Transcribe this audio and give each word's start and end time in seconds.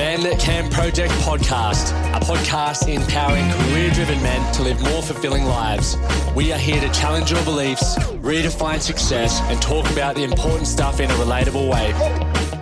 Man 0.00 0.22
That 0.22 0.38
Can 0.40 0.70
Project 0.70 1.12
podcast, 1.12 1.90
a 2.16 2.20
podcast 2.20 2.88
empowering 2.88 3.46
career 3.50 3.90
driven 3.90 4.22
men 4.22 4.54
to 4.54 4.62
live 4.62 4.80
more 4.80 5.02
fulfilling 5.02 5.44
lives. 5.44 5.94
We 6.34 6.54
are 6.54 6.58
here 6.58 6.80
to 6.80 6.88
challenge 6.88 7.30
your 7.30 7.44
beliefs, 7.44 7.98
redefine 8.22 8.80
success, 8.80 9.42
and 9.42 9.60
talk 9.60 9.90
about 9.90 10.14
the 10.14 10.24
important 10.24 10.68
stuff 10.68 11.00
in 11.00 11.10
a 11.10 11.14
relatable 11.16 11.70
way. 11.70 11.92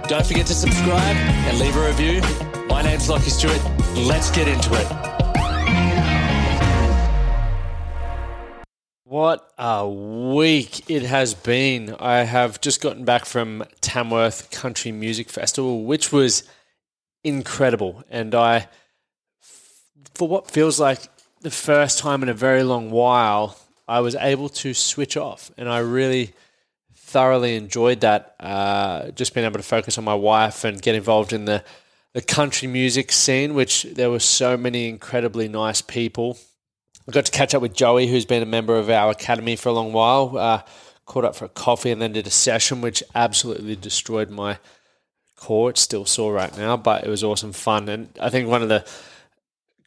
Don't 0.09 0.27
forget 0.27 0.47
to 0.47 0.53
subscribe 0.53 1.15
and 1.15 1.61
leave 1.61 1.77
a 1.77 1.87
review. 1.87 2.23
My 2.67 2.83
name's 2.83 3.07
Lachie 3.07 3.31
Stuart. 3.31 3.63
Let's 3.95 4.33
get 4.33 4.49
into 4.49 4.75
it. 4.75 4.89
What 9.05 9.49
a 9.57 9.89
week 9.89 10.91
it 10.91 11.03
has 11.03 11.35
been. 11.35 11.95
I 12.01 12.25
have 12.25 12.61
just 12.61 12.81
gotten 12.81 13.05
back 13.05 13.27
from 13.27 13.63
Tamworth 13.81 14.51
Country 14.51 14.91
Music 14.91 15.31
Festival, 15.31 15.85
which 15.85 16.11
was 16.11 16.43
incredible. 17.29 18.03
And 18.11 18.35
I, 18.35 18.69
for 20.15 20.27
what 20.27 20.51
feels 20.51 20.81
like 20.81 21.01
the 21.43 21.51
first 21.51 21.99
time 21.99 22.23
in 22.23 22.29
a 22.29 22.35
very 22.35 22.63
long 22.63 22.91
while, 22.91 23.57
I 23.87 24.01
was 24.01 24.15
able 24.17 24.49
to 24.51 24.75
switch 24.75 25.17
off. 25.17 25.51
And 25.57 25.69
I 25.69 25.79
really 25.79 26.33
thoroughly 26.95 27.57
enjoyed 27.57 28.01
that. 28.01 28.35
Uh, 28.41 29.11
just 29.13 29.35
being 29.35 29.47
able 29.47 29.59
to 29.59 29.63
focus 29.63 29.99
on 29.99 30.05
my 30.05 30.15
wife 30.15 30.65
and 30.65 30.81
get 30.83 30.95
involved 30.95 31.33
in 31.33 31.45
the, 31.45 31.65
the 32.13 32.23
country 32.23 32.69
music 32.69 33.13
scene, 33.13 33.55
which 33.55 33.85
there 33.85 34.11
were 34.11 34.19
so 34.19 34.57
many 34.57 34.89
incredibly 34.89 35.49
nice 35.49 35.81
people. 35.81 36.39
I 37.09 37.13
got 37.13 37.25
to 37.25 37.33
catch 37.33 37.55
up 37.55 37.63
with 37.63 37.73
Joey, 37.73 38.07
who's 38.09 38.27
been 38.27 38.43
a 38.43 38.47
member 38.47 38.77
of 38.77 38.91
our 38.91 39.11
academy 39.11 39.57
for 39.57 39.71
a 39.71 39.73
long 39.73 39.93
while. 39.93 40.37
Uh, 40.37 40.63
caught 41.07 41.25
up 41.25 41.35
for 41.35 41.47
a 41.47 41.49
coffee 41.49 41.91
and 41.91 42.03
then 42.03 42.13
did 42.13 42.27
a 42.27 42.31
session, 42.31 42.83
which 42.83 43.03
absolutely 43.15 43.75
destroyed 43.75 44.29
my 44.29 44.59
core. 45.39 45.71
It's 45.71 45.81
still 45.81 46.05
sore 46.05 46.33
right 46.33 46.57
now, 46.57 46.77
but 46.77 47.05
it 47.05 47.09
was 47.09 47.25
awesome 47.25 47.53
fun. 47.53 47.89
And 47.89 48.09
I 48.21 48.29
think 48.31 48.49
one 48.49 48.63
of 48.63 48.69
the 48.69 48.87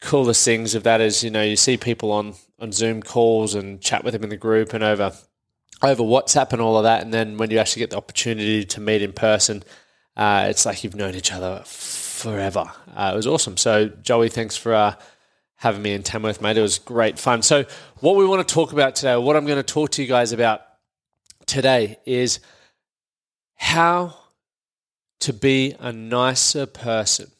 coolest 0.00 0.44
things 0.44 0.74
of 0.74 0.82
that 0.82 1.00
is, 1.00 1.22
you 1.22 1.30
know, 1.30 1.42
you 1.42 1.56
see 1.56 1.76
people 1.76 2.10
on, 2.12 2.34
on 2.58 2.72
Zoom 2.72 3.02
calls 3.02 3.54
and 3.54 3.80
chat 3.80 4.04
with 4.04 4.14
them 4.14 4.24
in 4.24 4.30
the 4.30 4.36
group 4.36 4.74
and 4.74 4.82
over 4.82 5.12
over 5.82 6.02
WhatsApp 6.02 6.52
and 6.52 6.62
all 6.62 6.76
of 6.76 6.84
that. 6.84 7.02
And 7.02 7.12
then 7.12 7.36
when 7.36 7.50
you 7.50 7.58
actually 7.58 7.80
get 7.80 7.90
the 7.90 7.96
opportunity 7.96 8.64
to 8.64 8.80
meet 8.80 9.02
in 9.02 9.12
person, 9.12 9.64
uh, 10.16 10.46
it's 10.48 10.64
like 10.64 10.84
you've 10.84 10.94
known 10.94 11.14
each 11.14 11.32
other 11.32 11.62
forever. 11.64 12.70
Uh, 12.94 13.10
it 13.12 13.16
was 13.16 13.26
awesome. 13.26 13.56
So, 13.56 13.88
Joey, 13.88 14.28
thanks 14.28 14.56
for 14.56 14.74
uh, 14.74 14.94
having 15.56 15.82
me 15.82 15.92
in 15.92 16.02
Tamworth, 16.02 16.40
mate. 16.40 16.56
It 16.56 16.62
was 16.62 16.78
great 16.78 17.18
fun. 17.18 17.42
So, 17.42 17.64
what 18.00 18.16
we 18.16 18.24
want 18.24 18.46
to 18.46 18.54
talk 18.54 18.72
about 18.72 18.94
today, 18.94 19.16
what 19.16 19.36
I'm 19.36 19.46
going 19.46 19.56
to 19.56 19.62
talk 19.62 19.90
to 19.92 20.02
you 20.02 20.08
guys 20.08 20.32
about 20.32 20.60
today 21.46 21.98
is 22.04 22.40
how 23.56 24.14
to 25.22 25.32
be 25.32 25.74
a 25.78 25.92
nicer 25.92 26.66
person. 26.66 27.30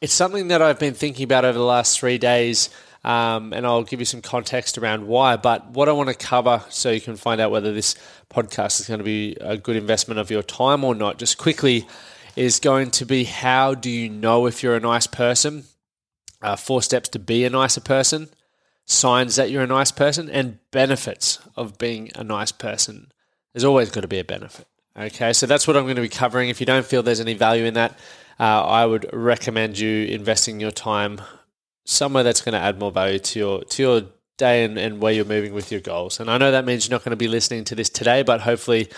It's 0.00 0.12
something 0.12 0.48
that 0.48 0.62
I've 0.62 0.78
been 0.78 0.94
thinking 0.94 1.24
about 1.24 1.44
over 1.44 1.58
the 1.58 1.64
last 1.64 1.98
three 1.98 2.18
days, 2.18 2.70
um, 3.04 3.52
and 3.52 3.66
I'll 3.66 3.82
give 3.82 3.98
you 3.98 4.06
some 4.06 4.22
context 4.22 4.78
around 4.78 5.08
why. 5.08 5.36
But 5.36 5.70
what 5.70 5.88
I 5.88 5.92
want 5.92 6.08
to 6.08 6.14
cover 6.14 6.62
so 6.68 6.90
you 6.90 7.00
can 7.00 7.16
find 7.16 7.40
out 7.40 7.50
whether 7.50 7.72
this 7.72 7.96
podcast 8.30 8.80
is 8.80 8.86
going 8.86 8.98
to 8.98 9.04
be 9.04 9.36
a 9.40 9.56
good 9.56 9.76
investment 9.76 10.20
of 10.20 10.30
your 10.30 10.42
time 10.42 10.84
or 10.84 10.94
not, 10.94 11.18
just 11.18 11.38
quickly, 11.38 11.88
is 12.36 12.60
going 12.60 12.90
to 12.92 13.04
be 13.04 13.24
how 13.24 13.74
do 13.74 13.90
you 13.90 14.08
know 14.08 14.46
if 14.46 14.62
you're 14.62 14.76
a 14.76 14.80
nice 14.80 15.06
person? 15.06 15.64
Uh, 16.40 16.54
four 16.54 16.82
steps 16.82 17.08
to 17.08 17.18
be 17.18 17.44
a 17.44 17.50
nicer 17.50 17.80
person, 17.80 18.28
signs 18.84 19.34
that 19.34 19.50
you're 19.50 19.64
a 19.64 19.66
nice 19.66 19.90
person, 19.90 20.30
and 20.30 20.58
benefits 20.70 21.40
of 21.56 21.78
being 21.78 22.10
a 22.14 22.22
nice 22.22 22.52
person. 22.52 23.10
There's 23.52 23.64
always 23.64 23.90
got 23.90 24.02
to 24.02 24.08
be 24.08 24.20
a 24.20 24.24
benefit. 24.24 24.68
Okay, 24.98 25.32
so 25.32 25.46
that's 25.46 25.68
what 25.68 25.76
I'm 25.76 25.84
going 25.84 25.94
to 25.94 26.02
be 26.02 26.08
covering. 26.08 26.48
If 26.48 26.58
you 26.58 26.66
don't 26.66 26.84
feel 26.84 27.04
there's 27.04 27.20
any 27.20 27.34
value 27.34 27.64
in 27.64 27.74
that, 27.74 27.92
uh, 28.40 28.62
I 28.64 28.84
would 28.84 29.08
recommend 29.12 29.78
you 29.78 30.06
investing 30.06 30.58
your 30.58 30.72
time 30.72 31.20
somewhere 31.84 32.24
that's 32.24 32.40
going 32.40 32.54
to 32.54 32.58
add 32.58 32.80
more 32.80 32.90
value 32.90 33.20
to 33.20 33.38
your 33.38 33.64
to 33.64 33.82
your 33.82 34.02
day 34.38 34.64
and, 34.64 34.76
and 34.76 35.00
where 35.00 35.12
you're 35.12 35.24
moving 35.24 35.54
with 35.54 35.70
your 35.70 35.80
goals. 35.80 36.18
And 36.18 36.28
I 36.28 36.36
know 36.36 36.50
that 36.50 36.64
means 36.64 36.88
you're 36.88 36.94
not 36.96 37.04
going 37.04 37.10
to 37.10 37.16
be 37.16 37.28
listening 37.28 37.62
to 37.64 37.76
this 37.76 37.88
today, 37.88 38.24
but 38.24 38.40
hopefully, 38.40 38.88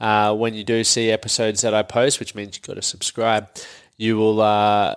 uh, 0.00 0.32
when 0.32 0.54
you 0.54 0.62
do 0.62 0.84
see 0.84 1.10
episodes 1.10 1.62
that 1.62 1.74
I 1.74 1.82
post, 1.82 2.20
which 2.20 2.36
means 2.36 2.56
you've 2.56 2.66
got 2.66 2.74
to 2.74 2.82
subscribe, 2.82 3.48
you 3.96 4.16
will 4.16 4.40
uh, 4.40 4.94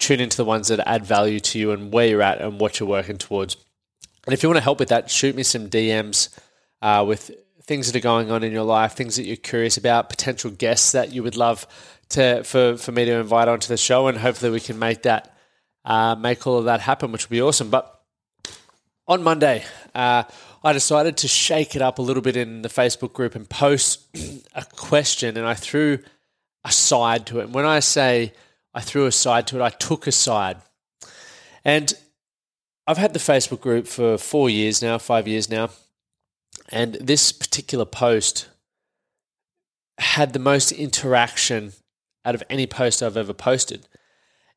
tune 0.00 0.18
into 0.18 0.36
the 0.36 0.44
ones 0.44 0.68
that 0.68 0.80
add 0.88 1.04
value 1.04 1.38
to 1.38 1.58
you 1.58 1.70
and 1.70 1.92
where 1.92 2.08
you're 2.08 2.22
at 2.22 2.40
and 2.40 2.58
what 2.58 2.80
you're 2.80 2.88
working 2.88 3.18
towards. 3.18 3.56
And 4.26 4.34
if 4.34 4.42
you 4.42 4.48
want 4.48 4.56
to 4.56 4.64
help 4.64 4.80
with 4.80 4.88
that, 4.88 5.08
shoot 5.08 5.36
me 5.36 5.44
some 5.44 5.70
DMs 5.70 6.36
uh, 6.82 7.04
with 7.06 7.30
things 7.66 7.86
that 7.86 7.96
are 7.96 8.02
going 8.02 8.30
on 8.30 8.42
in 8.42 8.52
your 8.52 8.64
life, 8.64 8.92
things 8.92 9.16
that 9.16 9.24
you're 9.24 9.36
curious 9.36 9.76
about, 9.76 10.08
potential 10.08 10.50
guests 10.50 10.92
that 10.92 11.12
you 11.12 11.22
would 11.22 11.36
love 11.36 11.66
to 12.10 12.44
for, 12.44 12.76
for 12.76 12.92
me 12.92 13.04
to 13.04 13.12
invite 13.12 13.48
onto 13.48 13.68
the 13.68 13.76
show, 13.76 14.06
and 14.06 14.18
hopefully 14.18 14.50
we 14.50 14.60
can 14.60 14.78
make 14.78 15.02
that 15.02 15.36
uh, 15.84 16.14
make 16.14 16.46
all 16.46 16.58
of 16.58 16.64
that 16.64 16.80
happen, 16.80 17.12
which 17.12 17.28
would 17.28 17.34
be 17.34 17.42
awesome. 17.42 17.70
But 17.70 17.90
on 19.06 19.22
Monday, 19.22 19.64
uh, 19.94 20.24
I 20.62 20.72
decided 20.72 21.18
to 21.18 21.28
shake 21.28 21.76
it 21.76 21.82
up 21.82 21.98
a 21.98 22.02
little 22.02 22.22
bit 22.22 22.36
in 22.36 22.62
the 22.62 22.68
Facebook 22.68 23.12
group 23.12 23.34
and 23.34 23.48
post 23.48 24.00
a 24.54 24.64
question, 24.64 25.36
and 25.36 25.46
I 25.46 25.54
threw 25.54 25.98
a 26.64 26.72
side 26.72 27.26
to 27.26 27.40
it. 27.40 27.44
And 27.44 27.54
when 27.54 27.66
I 27.66 27.80
say 27.80 28.32
I 28.72 28.80
threw 28.80 29.06
a 29.06 29.12
side 29.12 29.46
to 29.48 29.56
it, 29.56 29.62
I 29.62 29.70
took 29.70 30.06
a 30.06 30.12
side, 30.12 30.58
and 31.64 31.92
I've 32.86 32.98
had 32.98 33.14
the 33.14 33.18
Facebook 33.18 33.60
group 33.60 33.86
for 33.86 34.18
four 34.18 34.50
years 34.50 34.82
now, 34.82 34.98
five 34.98 35.26
years 35.26 35.48
now. 35.48 35.70
And 36.70 36.94
this 36.94 37.32
particular 37.32 37.84
post 37.84 38.48
had 39.98 40.32
the 40.32 40.38
most 40.38 40.72
interaction 40.72 41.72
out 42.24 42.34
of 42.34 42.42
any 42.48 42.66
post 42.66 43.02
I've 43.02 43.16
ever 43.16 43.34
posted. 43.34 43.86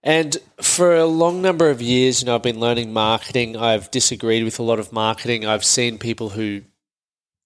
And 0.03 0.37
for 0.61 0.95
a 0.95 1.05
long 1.05 1.41
number 1.41 1.69
of 1.69 1.81
years, 1.81 2.21
you 2.21 2.27
know, 2.27 2.35
I've 2.35 2.43
been 2.43 2.59
learning 2.59 2.93
marketing. 2.93 3.57
I've 3.57 3.91
disagreed 3.91 4.43
with 4.43 4.59
a 4.59 4.63
lot 4.63 4.79
of 4.79 4.93
marketing. 4.93 5.45
I've 5.45 5.65
seen 5.65 5.97
people 5.97 6.29
who 6.29 6.61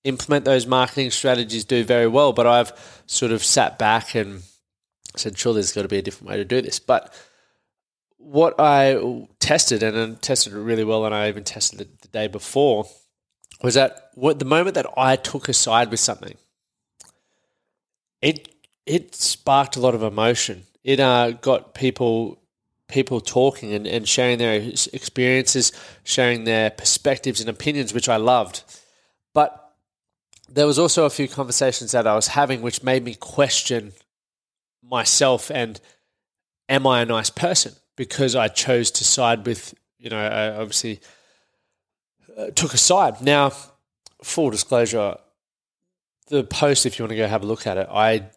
implement 0.04 0.46
those 0.46 0.68
marketing 0.68 1.12
strategies 1.12 1.64
do 1.64 1.84
very 1.84 2.08
well, 2.08 2.34
but 2.34 2.48
I've 2.48 3.02
sort 3.08 3.32
of 3.32 3.44
sat 3.44 3.80
back 3.80 4.16
and 4.16 4.44
said, 5.16 5.38
sure, 5.38 5.54
there's 5.54 5.74
got 5.74 5.84
to 5.84 5.88
be 5.88 5.98
a 5.98 6.02
different 6.02 6.30
way 6.30 6.38
to 6.38 6.46
do 6.46 6.62
this. 6.62 6.80
But 6.80 7.14
what 8.18 8.60
I 8.60 9.28
tested, 9.40 9.84
and 9.84 9.98
I 9.98 10.16
tested 10.20 10.54
it 10.54 10.60
really 10.60 10.84
well, 10.84 11.06
and 11.06 11.16
I 11.16 11.30
even 11.30 11.44
tested 11.44 11.82
it 11.82 12.02
the 12.02 12.08
day 12.10 12.28
before, 12.28 12.86
was 13.64 13.76
that 13.76 14.10
what 14.16 14.40
the 14.40 14.46
moment 14.46 14.76
that 14.76 14.88
I 14.98 15.16
took 15.16 15.50
a 15.50 15.54
side 15.54 15.92
with 15.92 16.00
something, 16.00 16.38
it 18.22 18.50
it 18.86 19.16
sparked 19.16 19.76
a 19.76 19.80
lot 19.80 19.96
of 19.96 20.04
emotion. 20.04 20.64
It 20.84 21.00
uh, 21.00 21.32
got 21.32 21.74
people 21.74 22.40
people 22.88 23.22
talking 23.22 23.74
and, 23.74 23.88
and 23.88 24.08
sharing 24.08 24.38
their 24.38 24.62
experiences, 24.94 25.72
sharing 26.04 26.44
their 26.44 26.70
perspectives 26.70 27.40
and 27.40 27.50
opinions, 27.50 27.94
which 27.94 28.10
I 28.10 28.18
loved. 28.18 28.64
But 29.34 29.74
there 30.50 30.68
was 30.68 30.78
also 30.78 31.06
a 31.06 31.10
few 31.10 31.28
conversations 31.28 31.94
that 31.94 32.06
I 32.06 32.16
was 32.16 32.28
having 32.28 32.62
which 32.62 32.84
made 32.84 33.04
me 33.04 33.16
question 33.16 33.94
myself 34.84 35.50
and 35.50 35.80
am 36.68 36.86
I 36.86 37.02
a 37.02 37.06
nice 37.06 37.30
person? 37.30 37.74
Because 37.96 38.36
I 38.36 38.50
chose 38.50 38.92
to 38.92 39.06
side 39.06 39.46
with, 39.46 39.74
you 39.98 40.10
know, 40.10 40.56
obviously 40.60 40.98
uh, 40.98 41.06
took 42.56 42.74
aside. 42.74 43.22
Now, 43.22 43.52
full 44.24 44.50
disclosure, 44.50 45.18
the 46.28 46.44
post, 46.44 46.86
if 46.86 46.98
you 46.98 47.04
want 47.04 47.12
to 47.12 47.18
go 47.18 47.28
have 47.28 47.44
a 47.44 47.48
look 47.48 47.68
at 47.68 47.78
it, 47.78 47.88
I 47.92 48.30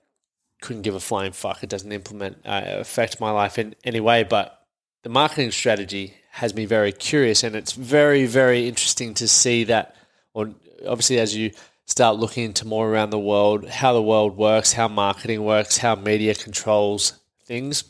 couldn't 0.61 0.83
give 0.83 0.95
a 0.95 1.01
flying 1.01 1.33
fuck. 1.33 1.63
It 1.63 1.69
doesn't 1.69 1.93
implement 1.93 2.39
uh, 2.45 2.63
affect 2.67 3.21
my 3.21 3.31
life 3.31 3.59
in 3.59 3.75
any 3.85 4.01
way. 4.01 4.23
But 4.23 4.61
the 5.03 5.11
marketing 5.11 5.51
strategy 5.51 6.15
has 6.31 6.55
me 6.55 6.65
very 6.65 6.91
curious, 6.91 7.45
and 7.45 7.55
it's 7.55 7.73
very, 7.73 8.27
very 8.27 8.67
interesting 8.67 9.15
to 9.15 9.29
see 9.29 9.65
that. 9.65 9.95
Or 10.33 10.55
obviously, 10.87 11.19
as 11.19 11.37
you 11.37 11.53
start 11.87 12.17
looking 12.17 12.45
into 12.45 12.67
more 12.67 12.89
around 12.89 13.11
the 13.11 13.19
world, 13.19 13.69
how 13.69 13.93
the 13.93 14.03
world 14.03 14.37
works, 14.37 14.73
how 14.73 14.89
marketing 14.89 15.45
works, 15.45 15.79
how 15.79 15.95
media 15.95 16.35
controls 16.35 17.21
things, 17.45 17.85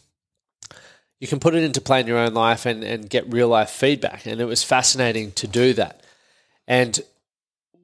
you 1.21 1.29
can 1.29 1.41
put 1.41 1.55
it 1.55 1.63
into 1.63 1.81
play 1.81 2.01
in 2.01 2.07
your 2.07 2.19
own 2.19 2.35
life 2.35 2.67
and, 2.67 2.85
and 2.85 3.09
get 3.09 3.33
real 3.33 3.49
life 3.49 3.71
feedback. 3.71 4.27
And 4.27 4.41
it 4.41 4.45
was 4.45 4.63
fascinating 4.63 5.33
to 5.33 5.47
do 5.47 5.73
that. 5.75 6.03
And 6.67 7.01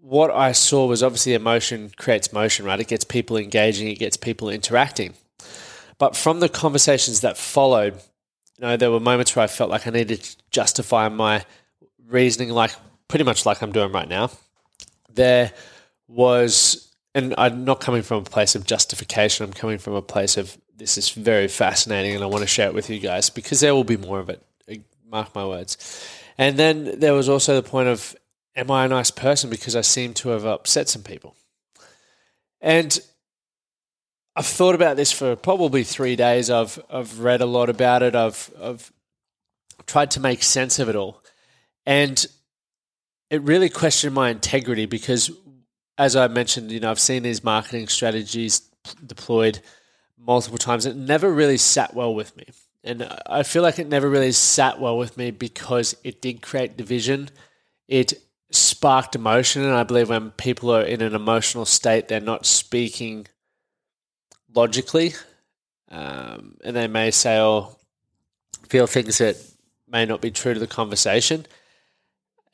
what 0.00 0.31
I 0.31 0.53
saw 0.53 0.87
was 0.87 1.03
obviously 1.03 1.35
emotion 1.35 1.93
creates 1.97 2.32
motion, 2.32 2.65
right? 2.65 2.81
It 2.81 2.88
gets 2.88 3.05
people 3.05 3.37
engaging, 3.37 3.88
it 3.88 3.99
gets 3.99 4.17
people 4.17 4.49
interacting. 4.49 5.15
But 5.99 6.17
from 6.17 6.41
the 6.41 6.49
conversations 6.49 7.21
that 7.21 7.37
followed, 7.37 7.94
you 8.59 8.62
know, 8.67 8.77
there 8.77 8.91
were 8.91 9.00
moments 9.00 9.37
where 9.37 9.43
I 9.43 9.47
felt 9.47 9.71
like 9.71 9.87
I 9.87 9.91
needed 9.91 10.23
to 10.23 10.37
justify 10.50 11.09
my 11.09 11.44
reasoning, 12.09 12.50
like 12.50 12.75
pretty 13.09 13.25
much 13.25 13.44
like 13.44 13.62
I'm 13.62 13.73
doing 13.73 13.93
right 13.93 14.09
now. 14.09 14.31
There 15.12 15.53
was, 16.09 16.91
and 17.15 17.35
I'm 17.37 17.65
not 17.65 17.81
coming 17.81 18.03
from 18.03 18.19
a 18.19 18.25
place 18.25 18.55
of 18.55 18.65
justification, 18.65 19.44
I'm 19.44 19.53
coming 19.53 19.79
from 19.79 19.94
a 19.94 20.03
place 20.03 20.37
of 20.37 20.56
this 20.81 20.97
is 20.97 21.11
very 21.11 21.47
fascinating 21.47 22.15
and 22.15 22.25
I 22.25 22.27
want 22.27 22.41
to 22.41 22.49
share 22.49 22.67
it 22.67 22.75
with 22.75 22.88
you 22.88 22.99
guys 22.99 23.29
because 23.29 23.61
there 23.61 23.75
will 23.75 23.85
be 23.85 23.99
more 23.99 24.19
of 24.19 24.31
it. 24.31 24.43
Uh, 24.69 24.77
mark 25.06 25.35
my 25.35 25.47
words. 25.47 25.77
And 26.38 26.59
then 26.59 26.99
there 26.99 27.12
was 27.12 27.29
also 27.29 27.55
the 27.55 27.69
point 27.69 27.88
of, 27.88 28.17
am 28.56 28.71
I 28.71 28.87
a 28.87 28.88
nice 28.88 29.11
person 29.11 29.50
because 29.50 29.77
I 29.77 29.82
seem 29.82 30.15
to 30.15 30.31
have 30.31 30.47
upset 30.47 30.88
some 30.88 31.03
people? 31.03 31.37
And 32.62 32.99
I've 34.35 34.47
thought 34.47 34.75
about 34.75 34.97
this 34.97 35.12
for 35.12 35.37
probably 35.37 35.85
three 35.85 36.17
days. 36.17 36.49
I've 36.49 36.81
I've 36.88 37.21
read 37.21 37.41
a 37.41 37.47
lot 37.47 37.69
about 37.69 38.03
it. 38.03 38.15
I've 38.15 38.50
I've 38.62 38.93
tried 39.87 40.12
to 40.12 40.21
make 40.21 40.43
sense 40.43 40.79
of 40.79 40.88
it 40.88 40.97
all, 40.97 41.23
and 41.85 42.25
it 43.29 43.43
really 43.43 43.69
questioned 43.69 44.15
my 44.15 44.31
integrity 44.31 44.87
because, 44.87 45.31
as 45.99 46.17
I 46.17 46.29
mentioned, 46.29 46.71
you 46.71 46.81
know, 46.81 46.91
I've 46.91 47.00
seen 47.00 47.23
these 47.23 47.43
marketing 47.43 47.88
strategies 47.88 48.62
deployed 49.05 49.61
multiple 50.25 50.58
times. 50.58 50.87
It 50.87 50.96
never 50.96 51.32
really 51.32 51.56
sat 51.56 51.94
well 51.94 52.14
with 52.14 52.37
me, 52.37 52.46
and 52.84 53.08
I 53.26 53.43
feel 53.43 53.62
like 53.62 53.78
it 53.78 53.88
never 53.88 54.08
really 54.08 54.32
sat 54.32 54.81
well 54.81 54.96
with 54.96 55.17
me 55.17 55.31
because 55.31 55.96
it 56.05 56.20
did 56.20 56.43
create 56.43 56.76
division. 56.76 57.31
It 57.88 58.14
sparked 58.50 59.14
emotion, 59.14 59.62
and 59.62 59.75
I 59.75 59.84
believe 59.84 60.11
when 60.11 60.31
people 60.32 60.70
are 60.75 60.82
in 60.82 61.02
an 61.02 61.14
emotional 61.14 61.64
state, 61.64 62.08
they're 62.08 62.20
not 62.20 62.46
speaking 62.46 63.26
logically, 64.55 65.14
um, 65.90 66.56
and 66.64 66.76
they 66.76 66.88
may 66.88 67.11
say 67.11 67.40
or 67.40 67.76
feel 68.69 68.87
things 68.87 69.19
that 69.19 69.37
may 69.88 70.05
not 70.06 70.20
be 70.20 70.31
true 70.31 70.55
to 70.55 70.61
the 70.61 70.67
conversation. 70.67 71.46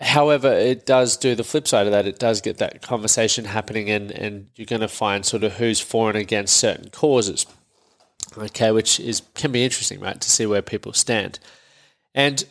However, 0.00 0.52
it 0.52 0.84
does 0.84 1.16
do 1.16 1.34
the 1.34 1.44
flip 1.44 1.66
side 1.66 1.86
of 1.86 1.92
that. 1.92 2.06
It 2.06 2.18
does 2.18 2.42
get 2.42 2.58
that 2.58 2.82
conversation 2.82 3.46
happening, 3.46 3.90
and, 3.90 4.10
and 4.10 4.48
you're 4.54 4.66
going 4.66 4.82
to 4.82 4.88
find 4.88 5.24
sort 5.24 5.42
of 5.42 5.54
who's 5.54 5.80
for 5.80 6.10
and 6.10 6.18
against 6.18 6.56
certain 6.56 6.90
causes. 6.90 7.46
Okay, 8.36 8.70
which 8.70 9.00
is 9.00 9.22
can 9.34 9.52
be 9.52 9.64
interesting, 9.64 10.00
right, 10.00 10.20
to 10.20 10.30
see 10.30 10.46
where 10.46 10.62
people 10.62 10.92
stand. 10.92 11.38
And 12.14 12.44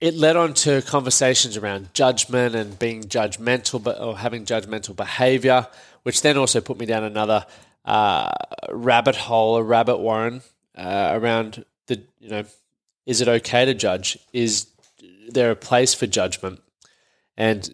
it 0.00 0.14
led 0.14 0.36
on 0.36 0.54
to 0.54 0.80
conversations 0.82 1.56
around 1.56 1.92
judgment 1.92 2.54
and 2.54 2.78
being 2.78 3.04
judgmental, 3.04 3.82
but 3.82 4.00
or 4.00 4.16
having 4.16 4.46
judgmental 4.46 4.96
behavior, 4.96 5.66
which 6.04 6.22
then 6.22 6.38
also 6.38 6.60
put 6.60 6.78
me 6.78 6.86
down 6.86 7.04
another 7.04 7.44
uh, 7.84 8.30
rabbit 8.70 9.16
hole, 9.16 9.56
a 9.56 9.62
rabbit 9.62 9.98
warren 9.98 10.42
uh, 10.76 11.10
around 11.12 11.64
the 11.86 12.02
you 12.18 12.30
know, 12.30 12.44
is 13.04 13.20
it 13.20 13.28
okay 13.28 13.64
to 13.64 13.74
judge? 13.74 14.18
Is 14.32 14.66
there 15.28 15.50
a 15.50 15.56
place 15.56 15.94
for 15.94 16.06
judgment? 16.06 16.60
And 17.36 17.70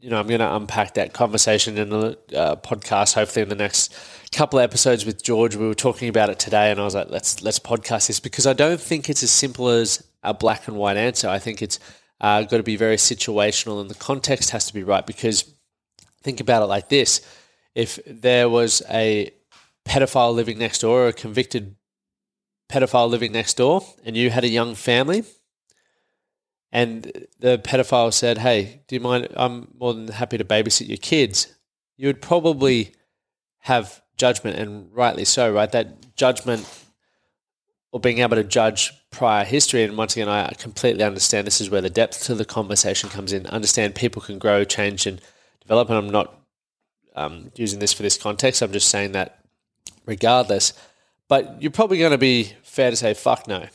you 0.00 0.10
know, 0.10 0.18
I'm 0.18 0.28
going 0.28 0.40
to 0.40 0.54
unpack 0.54 0.94
that 0.94 1.12
conversation 1.12 1.76
in 1.76 1.90
the 1.90 2.18
uh, 2.34 2.56
podcast. 2.56 3.14
Hopefully, 3.14 3.42
in 3.42 3.48
the 3.48 3.54
next 3.54 3.94
couple 4.32 4.58
of 4.58 4.62
episodes 4.62 5.04
with 5.04 5.22
George, 5.22 5.56
we 5.56 5.66
were 5.66 5.74
talking 5.74 6.08
about 6.08 6.30
it 6.30 6.38
today, 6.38 6.70
and 6.70 6.80
I 6.80 6.84
was 6.84 6.94
like, 6.94 7.10
let's 7.10 7.42
let's 7.42 7.58
podcast 7.58 8.06
this 8.06 8.20
because 8.20 8.46
I 8.46 8.52
don't 8.52 8.80
think 8.80 9.08
it's 9.08 9.22
as 9.22 9.30
simple 9.30 9.68
as 9.68 10.04
a 10.22 10.34
black 10.34 10.68
and 10.68 10.76
white 10.76 10.96
answer. 10.96 11.28
I 11.28 11.38
think 11.38 11.62
it's 11.62 11.80
uh, 12.20 12.42
got 12.42 12.58
to 12.58 12.62
be 12.62 12.76
very 12.76 12.96
situational, 12.96 13.80
and 13.80 13.90
the 13.90 13.94
context 13.96 14.50
has 14.50 14.66
to 14.66 14.74
be 14.74 14.84
right. 14.84 15.04
Because 15.04 15.52
think 16.22 16.40
about 16.40 16.62
it 16.62 16.66
like 16.66 16.88
this: 16.88 17.20
if 17.74 17.98
there 18.06 18.48
was 18.48 18.82
a 18.88 19.32
pedophile 19.84 20.34
living 20.34 20.58
next 20.58 20.80
door 20.80 21.04
or 21.04 21.08
a 21.08 21.12
convicted 21.12 21.74
pedophile 22.70 23.08
living 23.08 23.32
next 23.32 23.56
door 23.56 23.82
and 24.04 24.14
you 24.16 24.28
had 24.28 24.44
a 24.44 24.48
young 24.48 24.74
family 24.74 25.24
and 26.70 27.26
the 27.38 27.58
pedophile 27.58 28.12
said, 28.12 28.38
Hey, 28.38 28.82
do 28.88 28.96
you 28.96 29.00
mind? 29.00 29.28
I'm 29.36 29.72
more 29.78 29.94
than 29.94 30.08
happy 30.08 30.38
to 30.38 30.44
babysit 30.44 30.88
your 30.88 30.98
kids. 30.98 31.54
You 31.96 32.08
would 32.08 32.22
probably 32.22 32.92
have 33.60 34.02
judgment, 34.16 34.58
and 34.58 34.92
rightly 34.92 35.24
so, 35.24 35.52
right? 35.52 35.70
That 35.72 36.14
judgment 36.16 36.66
or 37.90 38.00
being 38.00 38.18
able 38.18 38.36
to 38.36 38.44
judge 38.44 38.92
prior 39.10 39.44
history. 39.44 39.82
And 39.82 39.96
once 39.96 40.14
again, 40.14 40.28
I 40.28 40.52
completely 40.58 41.02
understand 41.02 41.46
this 41.46 41.60
is 41.60 41.70
where 41.70 41.80
the 41.80 41.90
depth 41.90 42.24
to 42.24 42.34
the 42.34 42.44
conversation 42.44 43.08
comes 43.08 43.32
in. 43.32 43.46
Understand 43.46 43.94
people 43.94 44.20
can 44.20 44.38
grow, 44.38 44.64
change, 44.64 45.06
and 45.06 45.20
develop. 45.60 45.88
And 45.88 45.98
I'm 45.98 46.10
not 46.10 46.38
um, 47.14 47.50
using 47.56 47.78
this 47.78 47.92
for 47.92 48.02
this 48.02 48.18
context. 48.18 48.60
I'm 48.60 48.72
just 48.72 48.90
saying 48.90 49.12
that 49.12 49.42
regardless. 50.04 50.74
But 51.28 51.62
you're 51.62 51.70
probably 51.70 51.98
going 51.98 52.12
to 52.12 52.18
be 52.18 52.52
fair 52.62 52.90
to 52.90 52.96
say, 52.96 53.14
fuck 53.14 53.48
no. 53.48 53.66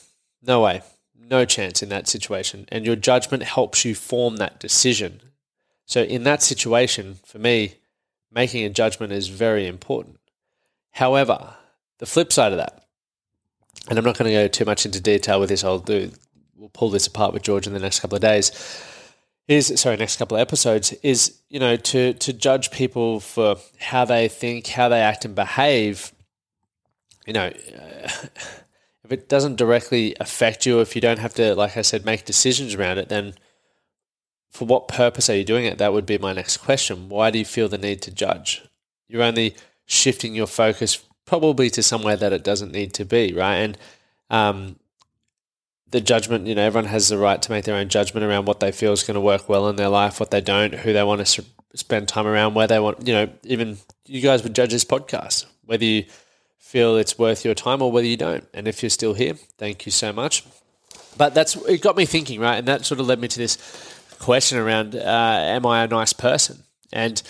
No 0.44 0.62
way. 0.62 0.82
No 1.18 1.46
chance 1.46 1.82
in 1.82 1.90
that 1.90 2.08
situation. 2.08 2.68
And 2.72 2.86
your 2.86 2.96
judgment 2.96 3.44
helps 3.44 3.86
you 3.86 3.96
form 3.96 4.38
that 4.38 4.60
decision. 4.60 5.22
So, 5.86 6.04
in 6.04 6.24
that 6.24 6.42
situation, 6.42 7.20
for 7.26 7.40
me, 7.40 7.76
making 8.32 8.66
a 8.66 8.70
judgment 8.70 9.14
is 9.14 9.28
very 9.28 9.68
important. 9.68 10.20
However, 10.92 11.56
the 12.00 12.06
flip 12.06 12.32
side 12.32 12.52
of 12.52 12.58
that, 12.58 12.86
and 13.90 13.98
I'm 13.98 14.06
not 14.06 14.18
going 14.18 14.30
to 14.30 14.36
go 14.36 14.48
too 14.48 14.66
much 14.66 14.86
into 14.86 15.02
detail 15.02 15.40
with 15.40 15.50
this, 15.50 15.64
I'll 15.64 15.80
do, 15.80 16.12
we'll 16.56 16.70
pull 16.70 16.90
this 16.90 17.08
apart 17.08 17.34
with 17.34 17.44
George 17.44 17.68
in 17.68 17.74
the 17.74 17.80
next 17.80 18.00
couple 18.00 18.16
of 18.16 18.22
days 18.22 18.52
is 19.46 19.74
sorry 19.76 19.98
next 19.98 20.16
couple 20.16 20.38
of 20.38 20.42
episodes 20.42 20.94
is 21.04 21.42
you 21.50 21.60
know 21.60 21.76
to 21.76 22.14
to 22.14 22.32
judge 22.32 22.72
people 22.72 23.20
for 23.20 23.58
how 23.78 24.06
they 24.06 24.30
think 24.30 24.68
how 24.68 24.88
they 24.88 25.02
act 25.02 25.26
and 25.26 25.36
behave 25.36 26.14
you 27.26 27.34
know, 27.34 27.52
it 29.14 29.30
doesn't 29.30 29.56
directly 29.56 30.16
affect 30.20 30.66
you, 30.66 30.80
if 30.80 30.96
you 30.96 31.02
don't 31.02 31.20
have 31.20 31.34
to, 31.36 31.56
like 31.56 31.78
I 31.78 31.82
said, 31.84 32.04
make 32.04 32.26
decisions 32.26 32.74
around 32.74 32.98
it, 32.98 33.10
then 33.10 33.36
for 34.52 34.66
what 34.66 34.88
purpose 34.88 35.30
are 35.30 35.36
you 35.36 35.44
doing 35.44 35.66
it? 35.66 35.78
That 35.78 35.94
would 35.94 36.06
be 36.06 36.18
my 36.18 36.34
next 36.34 36.58
question. 36.58 37.10
Why 37.10 37.32
do 37.32 37.40
you 37.40 37.46
feel 37.46 37.70
the 37.70 37.78
need 37.78 38.02
to 38.04 38.12
judge? 38.12 38.64
You're 39.08 39.24
only 39.24 39.56
shifting 39.86 40.36
your 40.36 40.48
focus 40.48 41.04
probably 41.26 41.70
to 41.72 41.84
somewhere 41.84 42.18
that 42.18 42.34
it 42.34 42.44
doesn't 42.44 42.72
need 42.72 42.94
to 42.96 43.06
be, 43.06 43.34
right? 43.34 43.56
And 43.56 43.78
um, 44.30 44.76
the 45.90 46.02
judgment, 46.02 46.48
you 46.48 46.56
know, 46.56 46.64
everyone 46.64 46.90
has 46.90 47.10
the 47.10 47.18
right 47.18 47.42
to 47.42 47.52
make 47.52 47.66
their 47.66 47.76
own 47.76 47.90
judgment 47.90 48.26
around 48.26 48.46
what 48.46 48.60
they 48.60 48.72
feel 48.72 48.94
is 48.94 49.04
going 49.04 49.16
to 49.16 49.22
work 49.22 49.48
well 49.48 49.70
in 49.70 49.76
their 49.76 49.90
life, 49.90 50.20
what 50.20 50.32
they 50.32 50.42
don't, 50.42 50.74
who 50.74 50.94
they 50.94 51.04
want 51.04 51.26
to 51.26 51.46
spend 51.76 52.08
time 52.08 52.28
around, 52.28 52.54
where 52.54 52.68
they 52.68 52.80
want, 52.80 53.08
you 53.08 53.14
know, 53.14 53.30
even 53.44 53.78
you 54.06 54.22
guys 54.22 54.44
would 54.44 54.56
judge 54.56 54.72
this 54.72 54.86
podcast, 54.86 55.46
whether 55.66 55.86
you 55.86 56.06
feel 56.74 56.98
it's 56.98 57.20
worth 57.20 57.46
your 57.46 57.54
time 57.54 57.84
or 57.84 57.92
whether 57.92 58.08
you 58.08 58.18
don't. 58.18 58.48
And 58.52 58.68
if 58.68 58.82
you're 58.82 58.90
still 58.90 59.14
here, 59.14 59.36
thank 59.60 59.86
you 59.86 59.92
so 59.92 60.12
much. 60.12 60.44
But 61.16 61.36
that's 61.36 61.56
it 61.56 61.84
got 61.84 61.96
me 61.96 62.06
thinking, 62.06 62.40
right? 62.40 62.56
And 62.56 62.68
that 62.68 62.84
sort 62.84 63.00
of 63.00 63.06
led 63.06 63.20
me 63.20 63.28
to 63.28 63.38
this 63.38 63.58
question 64.18 64.58
around: 64.58 64.96
uh, 64.96 65.56
Am 65.56 65.68
I 65.68 65.84
a 65.84 65.88
nice 65.88 66.14
person? 66.14 66.64
And 66.92 67.22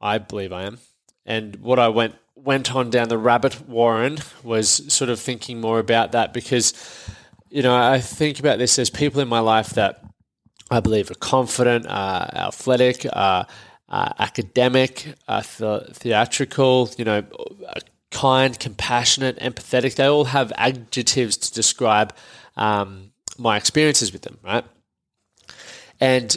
I 0.00 0.18
believe 0.18 0.52
I 0.52 0.64
am. 0.64 0.78
And 1.24 1.54
what 1.56 1.78
I 1.78 1.88
went 1.88 2.16
went 2.34 2.74
on 2.74 2.90
down 2.90 3.08
the 3.08 3.16
rabbit 3.16 3.68
warren 3.68 4.18
was 4.42 4.92
sort 4.92 5.08
of 5.08 5.20
thinking 5.20 5.60
more 5.60 5.78
about 5.78 6.10
that 6.10 6.34
because 6.34 6.74
you 7.48 7.62
know 7.62 7.76
I 7.76 8.00
think 8.00 8.40
about 8.40 8.58
this. 8.58 8.74
There's 8.74 8.90
people 8.90 9.20
in 9.20 9.28
my 9.28 9.40
life 9.54 9.70
that 9.70 10.02
I 10.68 10.80
believe 10.80 11.12
are 11.12 11.22
confident, 11.36 11.86
uh, 11.86 12.26
athletic, 12.34 13.06
uh, 13.06 13.44
uh, 13.88 14.12
academic, 14.18 15.14
uh, 15.28 15.44
the- 15.58 15.86
theatrical, 15.92 16.90
you 16.98 17.04
know, 17.04 17.22
kind, 18.16 18.58
compassionate, 18.58 19.38
empathetic. 19.40 19.94
They 19.96 20.06
all 20.06 20.24
have 20.24 20.50
adjectives 20.56 21.36
to 21.36 21.52
describe 21.52 22.14
um, 22.56 23.12
my 23.36 23.58
experiences 23.58 24.10
with 24.10 24.22
them, 24.22 24.38
right? 24.42 24.64
And 26.00 26.34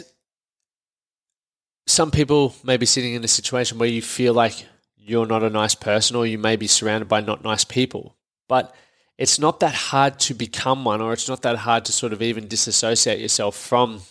some 1.86 2.10
people 2.10 2.54
may 2.62 2.76
be 2.76 2.84
sitting 2.84 3.14
in 3.14 3.24
a 3.24 3.28
situation 3.28 3.78
where 3.78 3.88
you 3.88 4.02
feel 4.02 4.34
like 4.34 4.66
you're 4.98 5.26
not 5.26 5.42
a 5.42 5.48
nice 5.48 5.74
person 5.74 6.16
or 6.16 6.26
you 6.26 6.36
may 6.36 6.56
be 6.56 6.66
surrounded 6.66 7.08
by 7.08 7.22
not 7.22 7.42
nice 7.42 7.64
people. 7.64 8.14
But 8.46 8.74
it's 9.16 9.38
not 9.38 9.60
that 9.60 9.74
hard 9.74 10.18
to 10.20 10.34
become 10.34 10.84
one, 10.84 11.00
or 11.00 11.14
it's 11.14 11.28
not 11.28 11.40
that 11.42 11.56
hard 11.56 11.86
to 11.86 11.92
sort 11.92 12.12
of 12.12 12.20
even 12.20 12.46
disassociate 12.46 13.20
yourself 13.20 13.56
from 13.56 14.02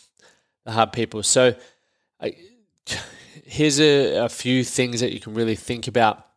the 0.66 0.72
hard 0.72 0.92
people. 0.92 1.22
So, 1.22 1.56
I, 2.20 2.36
here's 3.46 3.80
a, 3.80 4.26
a 4.26 4.30
few 4.30 4.64
things 4.64 5.02
that 5.02 5.14
you 5.14 5.20
can 5.20 5.36
really 5.36 5.56
think 5.56 5.88
about 5.88 6.29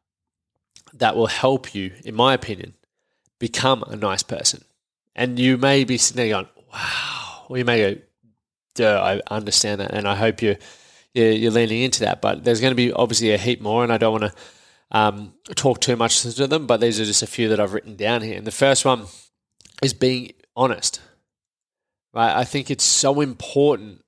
that 0.95 1.17
will 1.17 1.27
help 1.27 1.75
you, 1.75 1.93
in 2.05 2.15
my 2.15 2.35
opinion, 2.35 2.75
become 3.39 3.83
a 3.85 3.97
nice 3.97 4.23
person. 4.23 4.65
And 5.15 5.39
you 5.39 5.59
may 5.59 5.85
be 5.85 5.99
sitting 5.99 6.17
there 6.17 6.35
going, 6.35 6.49
wow. 6.73 7.45
Or 7.49 7.59
you 7.59 7.65
may 7.65 7.95
go, 7.95 8.01
duh, 8.75 9.21
I 9.29 9.35
understand 9.35 9.81
that. 9.81 9.93
And 9.93 10.07
I 10.07 10.15
hope 10.15 10.43
you, 10.43 10.57
you're, 11.15 11.33
you're 11.33 11.51
leaning 11.51 11.83
into 11.83 12.01
that. 12.01 12.23
But 12.23 12.45
there's 12.45 12.61
going 12.61 12.71
to 12.71 12.77
be 12.77 12.93
obviously 12.93 13.33
a 13.33 13.39
heap 13.39 13.61
more, 13.61 13.83
and 13.83 13.93
I 13.93 13.99
don't 13.99 14.21
want 14.21 14.33
to 14.33 14.41
um, 14.93 15.35
talk 15.55 15.81
too 15.81 15.97
much 15.97 16.23
to 16.23 16.47
them, 16.47 16.67
but 16.67 16.81
these 16.81 17.01
are 17.01 17.05
just 17.05 17.23
a 17.23 17.27
few 17.27 17.49
that 17.49 17.59
I've 17.61 17.73
written 17.73 17.97
down 17.97 18.23
here. 18.23 18.37
And 18.37 18.47
the 18.47 18.51
first 18.51 18.85
one 18.85 19.07
is 19.83 19.95
being 19.95 20.33
honest. 20.55 21.01
Right? 22.15 22.37
I 22.37 22.45
think 22.45 22.71
it's 22.71 22.85
so 22.85 23.21
important 23.21 24.05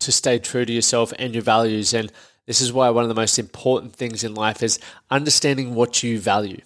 to 0.00 0.12
stay 0.12 0.38
true 0.38 0.64
to 0.64 0.72
yourself 0.72 1.12
and 1.18 1.34
your 1.34 1.42
values. 1.42 1.94
And 1.94 2.12
this 2.46 2.60
is 2.60 2.72
why 2.72 2.90
one 2.90 3.04
of 3.04 3.08
the 3.08 3.14
most 3.14 3.38
important 3.38 3.94
things 3.94 4.22
in 4.24 4.34
life 4.34 4.62
is 4.62 4.78
understanding 5.10 5.74
what 5.74 6.02
you 6.02 6.18
value 6.18 6.60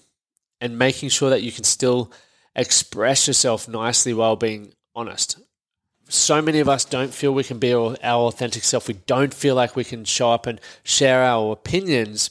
and 0.60 0.78
making 0.78 1.08
sure 1.08 1.30
that 1.30 1.42
you 1.42 1.52
can 1.52 1.64
still 1.64 2.10
express 2.56 3.28
yourself 3.28 3.68
nicely 3.68 4.12
while 4.12 4.36
being 4.36 4.72
honest. 4.94 5.38
So 6.08 6.42
many 6.42 6.58
of 6.58 6.68
us 6.68 6.84
don't 6.84 7.12
feel 7.14 7.32
we 7.32 7.44
can 7.44 7.58
be 7.58 7.72
our, 7.72 7.96
authentic 8.02 8.64
self. 8.64 8.88
We 8.88 8.94
don't 8.94 9.32
feel 9.32 9.54
like 9.54 9.76
we 9.76 9.84
can 9.84 10.04
show 10.04 10.32
up 10.32 10.46
and 10.46 10.60
share 10.82 11.22
our 11.22 11.52
opinions 11.52 12.30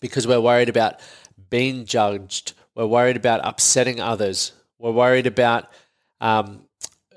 because 0.00 0.26
we're 0.26 0.40
worried 0.40 0.70
about 0.70 0.98
being 1.50 1.84
judged. 1.84 2.54
We're 2.74 2.86
worried 2.86 3.16
about 3.16 3.40
upsetting 3.44 4.00
others. 4.00 4.52
We're 4.78 4.90
worried 4.90 5.26
about, 5.26 5.70
um, 6.20 6.62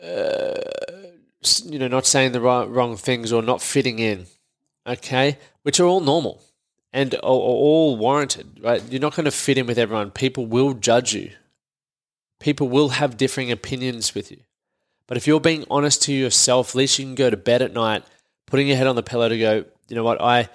uh, 0.03 0.55
you 1.63 1.79
know, 1.79 1.87
not 1.87 2.05
saying 2.05 2.33
the 2.33 2.41
wrong, 2.41 2.69
wrong 2.69 2.97
things 2.97 3.31
or 3.31 3.41
not 3.41 3.61
fitting 3.61 3.99
in. 3.99 4.27
Okay, 4.87 5.37
which 5.63 5.79
are 5.79 5.85
all 5.85 5.99
normal 5.99 6.41
and 6.93 7.15
are, 7.15 7.19
all 7.21 7.97
warranted. 7.97 8.59
Right? 8.61 8.83
You're 8.89 9.01
not 9.01 9.15
going 9.15 9.25
to 9.25 9.31
fit 9.31 9.57
in 9.57 9.67
with 9.67 9.79
everyone. 9.79 10.11
People 10.11 10.45
will 10.45 10.73
judge 10.73 11.13
you. 11.13 11.31
People 12.39 12.69
will 12.69 12.89
have 12.89 13.17
differing 13.17 13.51
opinions 13.51 14.13
with 14.13 14.31
you. 14.31 14.41
But 15.07 15.17
if 15.17 15.27
you're 15.27 15.39
being 15.39 15.65
honest 15.69 16.01
to 16.03 16.13
yourself, 16.13 16.69
at 16.69 16.75
least 16.75 16.99
you 16.99 17.05
can 17.05 17.15
go 17.15 17.29
to 17.29 17.37
bed 17.37 17.61
at 17.61 17.73
night, 17.73 18.03
putting 18.45 18.67
your 18.67 18.77
head 18.77 18.87
on 18.87 18.95
the 18.95 19.03
pillow 19.03 19.29
to 19.29 19.37
go, 19.37 19.65
you 19.87 19.95
know 19.95 20.03
what, 20.03 20.21
I 20.21 20.49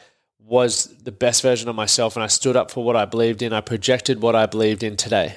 was 0.44 0.86
the 1.04 1.12
best 1.12 1.42
version 1.42 1.68
of 1.68 1.76
myself 1.76 2.16
and 2.16 2.24
I 2.24 2.26
stood 2.26 2.56
up 2.56 2.70
for 2.70 2.82
what 2.82 2.96
I 2.96 3.04
believed 3.04 3.42
in. 3.42 3.52
I 3.52 3.60
projected 3.60 4.20
what 4.20 4.34
I 4.34 4.46
believed 4.46 4.82
in 4.82 4.96
today. 4.96 5.36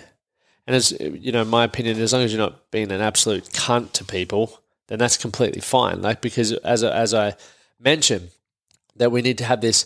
And 0.65 0.75
as 0.75 0.91
you 0.99 1.31
know, 1.31 1.43
my 1.43 1.65
opinion, 1.65 1.99
as 1.99 2.13
long 2.13 2.23
as 2.23 2.33
you're 2.33 2.41
not 2.41 2.71
being 2.71 2.91
an 2.91 3.01
absolute 3.01 3.45
cunt 3.49 3.91
to 3.93 4.03
people, 4.03 4.61
then 4.87 4.97
that's 4.97 5.17
completely 5.17 5.61
fine. 5.61 6.01
Like 6.01 6.21
because 6.21 6.53
as 6.53 6.83
as 6.83 7.13
I 7.13 7.35
mentioned, 7.79 8.29
that 8.95 9.11
we 9.11 9.21
need 9.21 9.37
to 9.39 9.45
have 9.45 9.61
this 9.61 9.85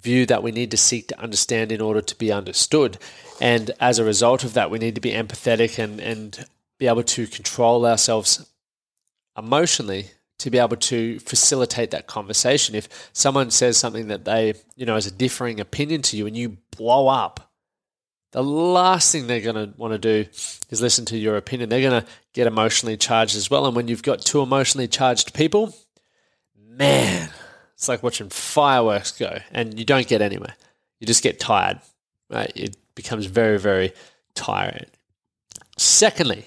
view 0.00 0.26
that 0.26 0.42
we 0.42 0.52
need 0.52 0.70
to 0.70 0.76
seek 0.76 1.08
to 1.08 1.20
understand 1.20 1.72
in 1.72 1.80
order 1.80 2.00
to 2.00 2.14
be 2.16 2.30
understood. 2.32 2.98
And 3.40 3.70
as 3.80 3.98
a 3.98 4.04
result 4.04 4.44
of 4.44 4.54
that, 4.54 4.70
we 4.70 4.78
need 4.78 4.94
to 4.94 5.00
be 5.00 5.12
empathetic 5.12 5.82
and, 5.82 6.00
and 6.00 6.46
be 6.78 6.86
able 6.86 7.02
to 7.02 7.26
control 7.26 7.86
ourselves 7.86 8.46
emotionally 9.36 10.10
to 10.38 10.50
be 10.50 10.58
able 10.58 10.76
to 10.76 11.18
facilitate 11.20 11.90
that 11.90 12.06
conversation. 12.06 12.74
If 12.74 13.10
someone 13.12 13.50
says 13.50 13.78
something 13.78 14.08
that 14.08 14.24
they, 14.24 14.54
you 14.76 14.84
know, 14.84 14.96
is 14.96 15.06
a 15.06 15.10
differing 15.10 15.60
opinion 15.60 16.02
to 16.02 16.16
you 16.16 16.26
and 16.26 16.36
you 16.36 16.58
blow 16.76 17.08
up, 17.08 17.50
the 18.32 18.42
last 18.42 19.12
thing 19.12 19.26
they're 19.26 19.40
going 19.40 19.72
to 19.72 19.78
want 19.78 19.92
to 19.92 19.98
do 19.98 20.28
is 20.68 20.82
listen 20.82 21.06
to 21.06 21.16
your 21.16 21.36
opinion. 21.36 21.70
They're 21.70 21.88
going 21.88 22.02
to 22.02 22.08
get 22.34 22.46
emotionally 22.46 22.98
charged 22.98 23.34
as 23.34 23.50
well. 23.50 23.66
And 23.66 23.74
when 23.74 23.88
you've 23.88 24.02
got 24.02 24.20
two 24.20 24.42
emotionally 24.42 24.88
charged 24.88 25.32
people, 25.32 25.74
man, 26.54 27.30
it's 27.76 27.88
like 27.88 28.02
watching 28.02 28.30
fireworks 28.30 29.12
go 29.12 29.38
and 29.52 29.78
you 29.78 29.84
don't 29.84 30.08
get 30.08 30.22
anywhere. 30.22 30.54
You 30.98 31.06
just 31.06 31.22
get 31.22 31.38
tired, 31.38 31.80
right? 32.30 32.50
It 32.56 32.76
becomes 32.94 33.26
very, 33.26 33.58
very 33.58 33.92
tiring. 34.34 34.86
Secondly, 35.76 36.46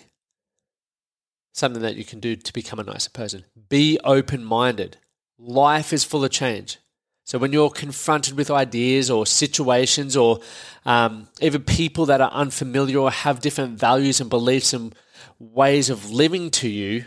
something 1.54 1.84
that 1.84 1.96
you 1.96 2.04
can 2.04 2.20
do 2.20 2.36
to 2.36 2.54
become 2.54 2.80
a 2.80 2.84
nicer 2.84 3.12
person 3.12 3.46
be 3.70 4.00
open 4.04 4.44
minded. 4.44 4.98
Life 5.38 5.94
is 5.94 6.04
full 6.04 6.26
of 6.26 6.32
change. 6.32 6.78
So 7.26 7.38
when 7.38 7.54
you're 7.54 7.70
confronted 7.70 8.36
with 8.36 8.50
ideas 8.50 9.12
or 9.12 9.28
situations 9.28 10.18
or 10.18 10.40
um, 10.84 11.28
even 11.42 11.62
people 11.62 12.08
that 12.08 12.22
are 12.22 12.32
unfamiliar 12.32 12.98
or 12.98 13.12
have 13.12 13.40
different 13.40 13.78
values 13.78 14.20
and 14.20 14.32
beliefs 14.32 14.74
and 14.74 14.96
ways 15.38 15.92
of 15.92 16.10
living 16.10 16.50
to 16.52 16.68
you, 16.68 17.06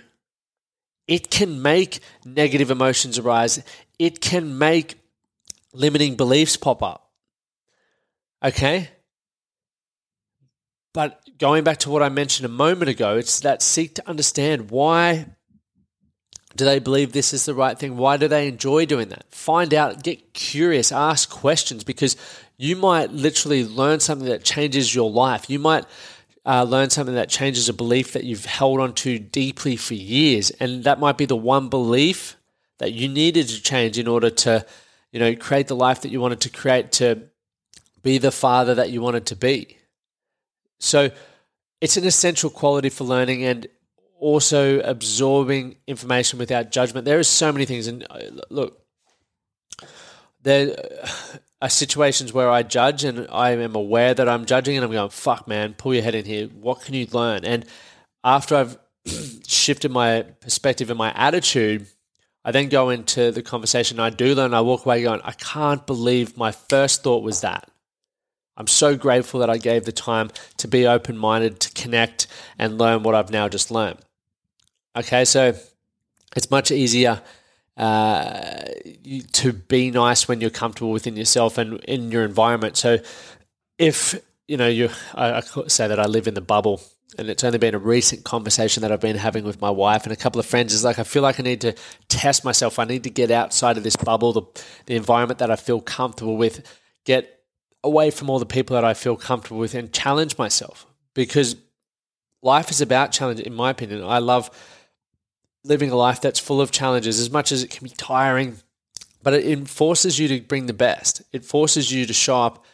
it 1.09 1.31
can 1.31 1.61
make 1.61 1.99
negative 2.25 2.71
emotions 2.71 3.19
arise. 3.19 3.63
It 3.99 4.21
can 4.21 4.59
make 4.59 4.97
limiting 5.73 6.17
beliefs 6.17 6.57
pop 6.57 6.83
up. 6.83 7.11
Okay? 8.45 8.89
But 10.93 11.21
going 11.39 11.65
back 11.65 11.79
to 11.79 11.91
what 11.91 12.03
I 12.03 12.09
mentioned 12.09 12.47
a 12.47 12.51
moment 12.51 12.91
ago, 12.91 13.17
it's 13.17 13.41
that 13.41 13.63
seek 13.63 13.95
to 13.95 14.09
understand 14.09 14.71
why 14.71 15.27
do 16.55 16.67
they 16.67 16.79
believe 16.79 17.13
this 17.13 17.33
is 17.33 17.47
the 17.47 17.55
right 17.55 17.79
thing? 17.79 17.97
Why 17.97 18.19
do 18.19 18.29
they 18.29 18.47
enjoy 18.47 18.85
doing 18.85 19.09
that? 19.09 19.25
Find 19.31 19.73
out, 19.73 20.03
get 20.03 20.35
curious, 20.35 20.93
ask 20.93 21.31
questions 21.31 21.83
because 21.83 22.17
you 22.59 22.77
might 22.77 23.11
literally 23.11 23.65
learn 23.65 24.01
something 24.01 24.29
that 24.29 24.45
changes 24.45 24.95
your 24.95 25.11
life. 25.11 25.49
You 25.49 25.59
might 25.59 25.87
uh, 26.45 26.65
learn 26.65 26.91
something 26.91 27.15
that 27.15 27.31
changes 27.31 27.71
a 27.71 27.73
belief 27.73 28.13
that 28.13 28.25
you've 28.25 28.45
held 28.45 28.81
on 28.81 28.93
to 28.95 29.19
deeply 29.19 29.77
for 29.77 29.95
years. 29.95 30.51
And 30.51 30.85
that 30.85 31.01
might 31.01 31.17
be 31.17 31.25
the 31.25 31.37
one 31.37 31.69
belief 31.69 32.37
that 32.79 32.93
you 32.93 33.09
needed 33.09 33.49
to 33.49 33.63
change 33.63 33.99
in 33.99 34.09
order 34.09 34.31
to, 34.31 34.65
you 35.13 35.21
know, 35.21 35.35
create 35.35 35.69
the 35.69 35.77
life 35.77 36.03
that 36.03 36.11
you 36.11 36.21
wanted 36.21 36.41
to 36.41 36.51
create, 36.51 36.93
to 36.93 37.23
be 38.03 38.19
the 38.19 38.33
father 38.33 38.75
that 38.75 38.91
you 38.91 39.01
wanted 39.01 39.27
to 39.27 39.37
be. 39.37 39.79
So 40.81 41.11
it's 41.81 41.97
an 41.97 42.05
essential 42.05 42.51
quality 42.51 42.89
for 42.89 43.05
learning 43.05 43.45
and 43.45 43.67
also 44.19 44.81
absorbing 44.81 45.77
information 45.87 46.39
without 46.39 46.71
judgment. 46.71 47.05
There 47.05 47.19
are 47.19 47.25
so 47.25 47.53
many 47.53 47.65
things. 47.65 47.89
And 47.89 48.07
uh, 48.09 48.21
look, 48.51 48.81
there 50.43 50.77
are 51.61 51.69
situations 51.69 52.33
where 52.33 52.51
I 52.51 52.63
judge 52.63 53.05
and 53.05 53.27
I 53.31 53.51
am 53.51 53.75
aware 53.75 54.15
that 54.15 54.29
I'm 54.29 54.45
judging 54.45 54.77
and 54.77 54.85
I'm 54.85 54.93
going, 54.93 55.11
fuck, 55.11 55.49
man, 55.49 55.75
pull 55.75 55.95
your 55.95 56.03
head 56.03 56.15
in 56.15 56.25
here. 56.25 56.47
What 56.49 56.83
can 56.83 56.95
you 56.95 57.07
learn? 57.13 57.45
And 57.45 57.65
after 58.23 58.57
I've 58.57 58.79
shifted 59.47 59.91
my 59.91 60.23
perspective 60.41 60.91
and 60.91 60.99
my 60.99 61.13
attitude, 61.15 61.87
I 62.45 62.51
then 62.51 62.69
go 62.69 62.91
into 62.91 63.31
the 63.31 63.43
conversation. 63.43 64.01
I 64.01 64.11
do 64.11 64.35
learn. 64.35 64.53
I 64.53 64.61
walk 64.61 64.85
away 64.85 65.03
going, 65.03 65.21
I 65.23 65.33
can't 65.33 65.87
believe 65.87 66.37
my 66.37 66.51
first 66.51 67.03
thought 67.03 67.23
was 67.23 67.41
that. 67.43 67.69
I'm 68.57 68.67
so 68.67 68.97
grateful 68.97 69.41
that 69.41 69.51
I 69.51 69.59
gave 69.59 69.85
the 69.85 69.93
time 69.93 70.31
to 70.59 70.69
be 70.69 70.87
open 70.87 71.17
minded, 71.17 71.61
to 71.61 71.73
connect 71.73 72.27
and 72.59 72.79
learn 72.79 73.03
what 73.03 73.15
I've 73.15 73.31
now 73.31 73.49
just 73.49 73.71
learned. 73.71 73.99
Okay, 74.95 75.25
so 75.25 75.55
it's 76.37 76.51
much 76.51 76.71
easier 76.71 77.23
uh, 77.77 78.65
to 79.33 79.53
be 79.53 79.91
nice 79.91 80.29
when 80.29 80.41
you're 80.41 80.51
comfortable 80.51 80.91
within 80.91 81.17
yourself 81.17 81.57
and 81.57 81.81
in 81.85 82.11
your 82.11 82.25
environment. 82.25 82.77
So 82.77 82.99
if 83.79 84.21
you 84.47 84.57
know 84.59 84.69
you, 84.69 84.91
I, 85.15 85.39
I 85.39 85.41
say 85.69 85.89
that 85.89 85.99
I 85.99 86.05
live 86.05 86.27
in 86.27 86.35
the 86.35 86.43
bubble, 86.43 86.83
and 87.19 87.29
it's 87.29 87.45
only 87.45 87.59
been 87.59 87.75
a 87.75 87.79
recent 87.79 88.25
conversation 88.25 88.81
that 88.83 88.93
I've 88.93 89.01
been 89.01 89.17
having 89.17 89.45
with 89.45 89.61
my 89.61 89.71
wife 89.71 90.05
and 90.05 90.13
a 90.13 90.17
couple 90.17 90.41
of 90.41 90.47
friends. 90.47 90.73
Is 90.73 90.85
like 90.85 90.99
I 90.99 91.05
feel 91.05 91.23
like 91.23 91.39
I 91.39 91.43
need 91.43 91.61
to 91.63 91.75
test 92.09 92.45
myself. 92.45 92.79
I 92.79 92.85
need 92.85 93.05
to 93.05 93.11
get 93.11 93.31
outside 93.31 93.77
of 93.77 93.83
this 93.83 93.97
bubble, 93.97 94.33
the 94.33 94.43
the 94.87 94.97
environment 94.97 95.39
that 95.39 95.51
I 95.51 95.57
feel 95.57 95.81
comfortable 95.81 96.37
with, 96.37 96.67
get 97.05 97.41
away 97.85 98.11
from 98.11 98.31
all 98.31 98.39
the 98.39 98.47
people 98.47 98.75
that 98.75 98.85
I 98.85 98.95
feel 98.95 99.17
comfortable 99.17 99.59
with 99.59 99.75
and 99.75 99.93
challenge 99.93 100.39
myself 100.39 100.87
because 101.15 101.57
life 102.43 102.71
is 102.71 102.81
about 102.81 103.13
challenge, 103.13 103.41
in 103.41 103.55
my 103.55 103.71
opinion. 103.71 104.05
I 104.05 104.19
love 104.19 104.51
living 105.65 105.91
a 105.91 105.97
life 105.97 106.21
that's 106.21 106.39
full 106.39 106.61
of 106.61 106.71
challenges 106.71 107.21
as 107.21 107.31
much 107.31 107.53
as 107.53 107.63
it 107.63 107.71
can 107.71 107.85
be 107.85 107.91
tiring, 107.91 108.57
but 109.23 109.35
it 109.35 109.69
forces 109.69 110.19
you 110.19 110.29
to 110.29 110.41
bring 110.41 110.67
the 110.67 110.73
best. 110.73 111.23
It 111.33 111.45
forces 111.45 111.93
you 111.93 112.07
to 112.07 112.13
show 112.13 112.43
up 112.43 112.65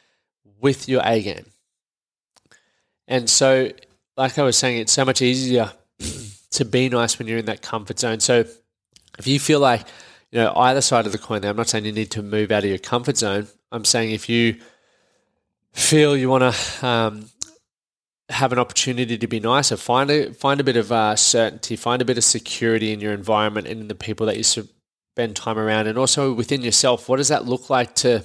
with 0.61 0.89
your 0.89 1.03
A 1.05 1.23
game. 1.23 1.47
And 3.07 3.29
so, 3.29 3.71
like 4.19 4.37
I 4.37 4.43
was 4.43 4.59
saying, 4.59 4.79
it's 4.79 4.93
so 4.93 5.05
much 5.05 5.23
easier 5.23 5.73
to 6.51 6.65
be 6.65 6.89
nice 6.89 7.19
when 7.19 7.29
you're 7.29 7.39
in 7.39 7.47
that 7.47 7.63
comfort 7.63 8.01
zone. 8.01 8.21
So, 8.21 8.45
if 9.19 9.27
you 9.27 9.39
feel 9.39 9.61
like, 9.61 9.87
you 10.31 10.41
know, 10.41 10.53
either 10.55 10.81
side 10.81 11.07
of 11.07 11.13
the 11.13 11.19
coin 11.19 11.41
there, 11.41 11.51
I'm 11.51 11.57
not 11.57 11.69
saying 11.69 11.85
you 11.85 11.93
need 11.93 12.11
to 12.11 12.23
move 12.23 12.51
out 12.51 12.65
of 12.65 12.69
your 12.69 12.79
comfort 12.79 13.17
zone. 13.17 13.47
I'm 13.71 13.85
saying 13.85 14.11
if 14.11 14.29
you 14.29 14.57
feel 15.73 16.17
you 16.17 16.29
want 16.29 16.53
to 16.53 16.87
um, 16.87 17.31
have 18.29 18.53
an 18.53 18.59
opportunity 18.59 19.17
to 19.17 19.27
be 19.27 19.41
nicer, 19.41 19.77
find 19.77 20.11
a 20.11 20.33
find 20.35 20.61
a 20.61 20.65
bit 20.65 20.77
of 20.77 20.91
uh, 20.91 21.15
certainty, 21.17 21.77
find 21.77 22.03
a 22.03 22.05
bit 22.05 22.19
of 22.19 22.25
security 22.25 22.93
in 22.93 23.01
your 23.01 23.13
environment 23.13 23.69
and 23.69 23.81
in 23.81 23.89
the 23.89 23.95
people 23.95 24.27
that 24.27 24.37
you 24.37 24.43
spend 24.43 25.37
time 25.37 25.59
around, 25.59 25.87
and 25.87 25.97
also 25.97 26.33
within 26.33 26.63
yourself. 26.63 27.09
What 27.09 27.17
does 27.17 27.29
that 27.29 27.47
look 27.47 27.71
like 27.71 27.95
to 27.97 28.25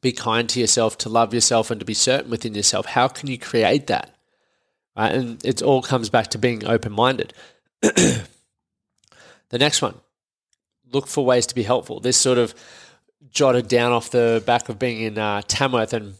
be 0.00 0.12
kind 0.12 0.48
to 0.48 0.60
yourself, 0.60 0.96
to 0.98 1.08
love 1.08 1.34
yourself, 1.34 1.70
and 1.72 1.80
to 1.80 1.86
be 1.86 1.94
certain 1.94 2.30
within 2.30 2.54
yourself? 2.54 2.86
How 2.86 3.08
can 3.08 3.28
you 3.28 3.38
create 3.38 3.88
that? 3.88 4.14
Right? 4.98 5.12
And 5.12 5.44
it 5.44 5.62
all 5.62 5.80
comes 5.80 6.10
back 6.10 6.28
to 6.28 6.38
being 6.38 6.66
open 6.66 6.92
minded. 6.92 7.32
the 7.80 8.26
next 9.52 9.80
one, 9.80 9.94
look 10.92 11.06
for 11.06 11.24
ways 11.24 11.46
to 11.46 11.54
be 11.54 11.62
helpful. 11.62 12.00
This 12.00 12.16
sort 12.16 12.38
of 12.38 12.54
jotted 13.30 13.68
down 13.68 13.92
off 13.92 14.10
the 14.10 14.42
back 14.44 14.68
of 14.68 14.78
being 14.78 15.00
in 15.00 15.18
uh, 15.18 15.42
Tamworth 15.46 15.92
and 15.92 16.14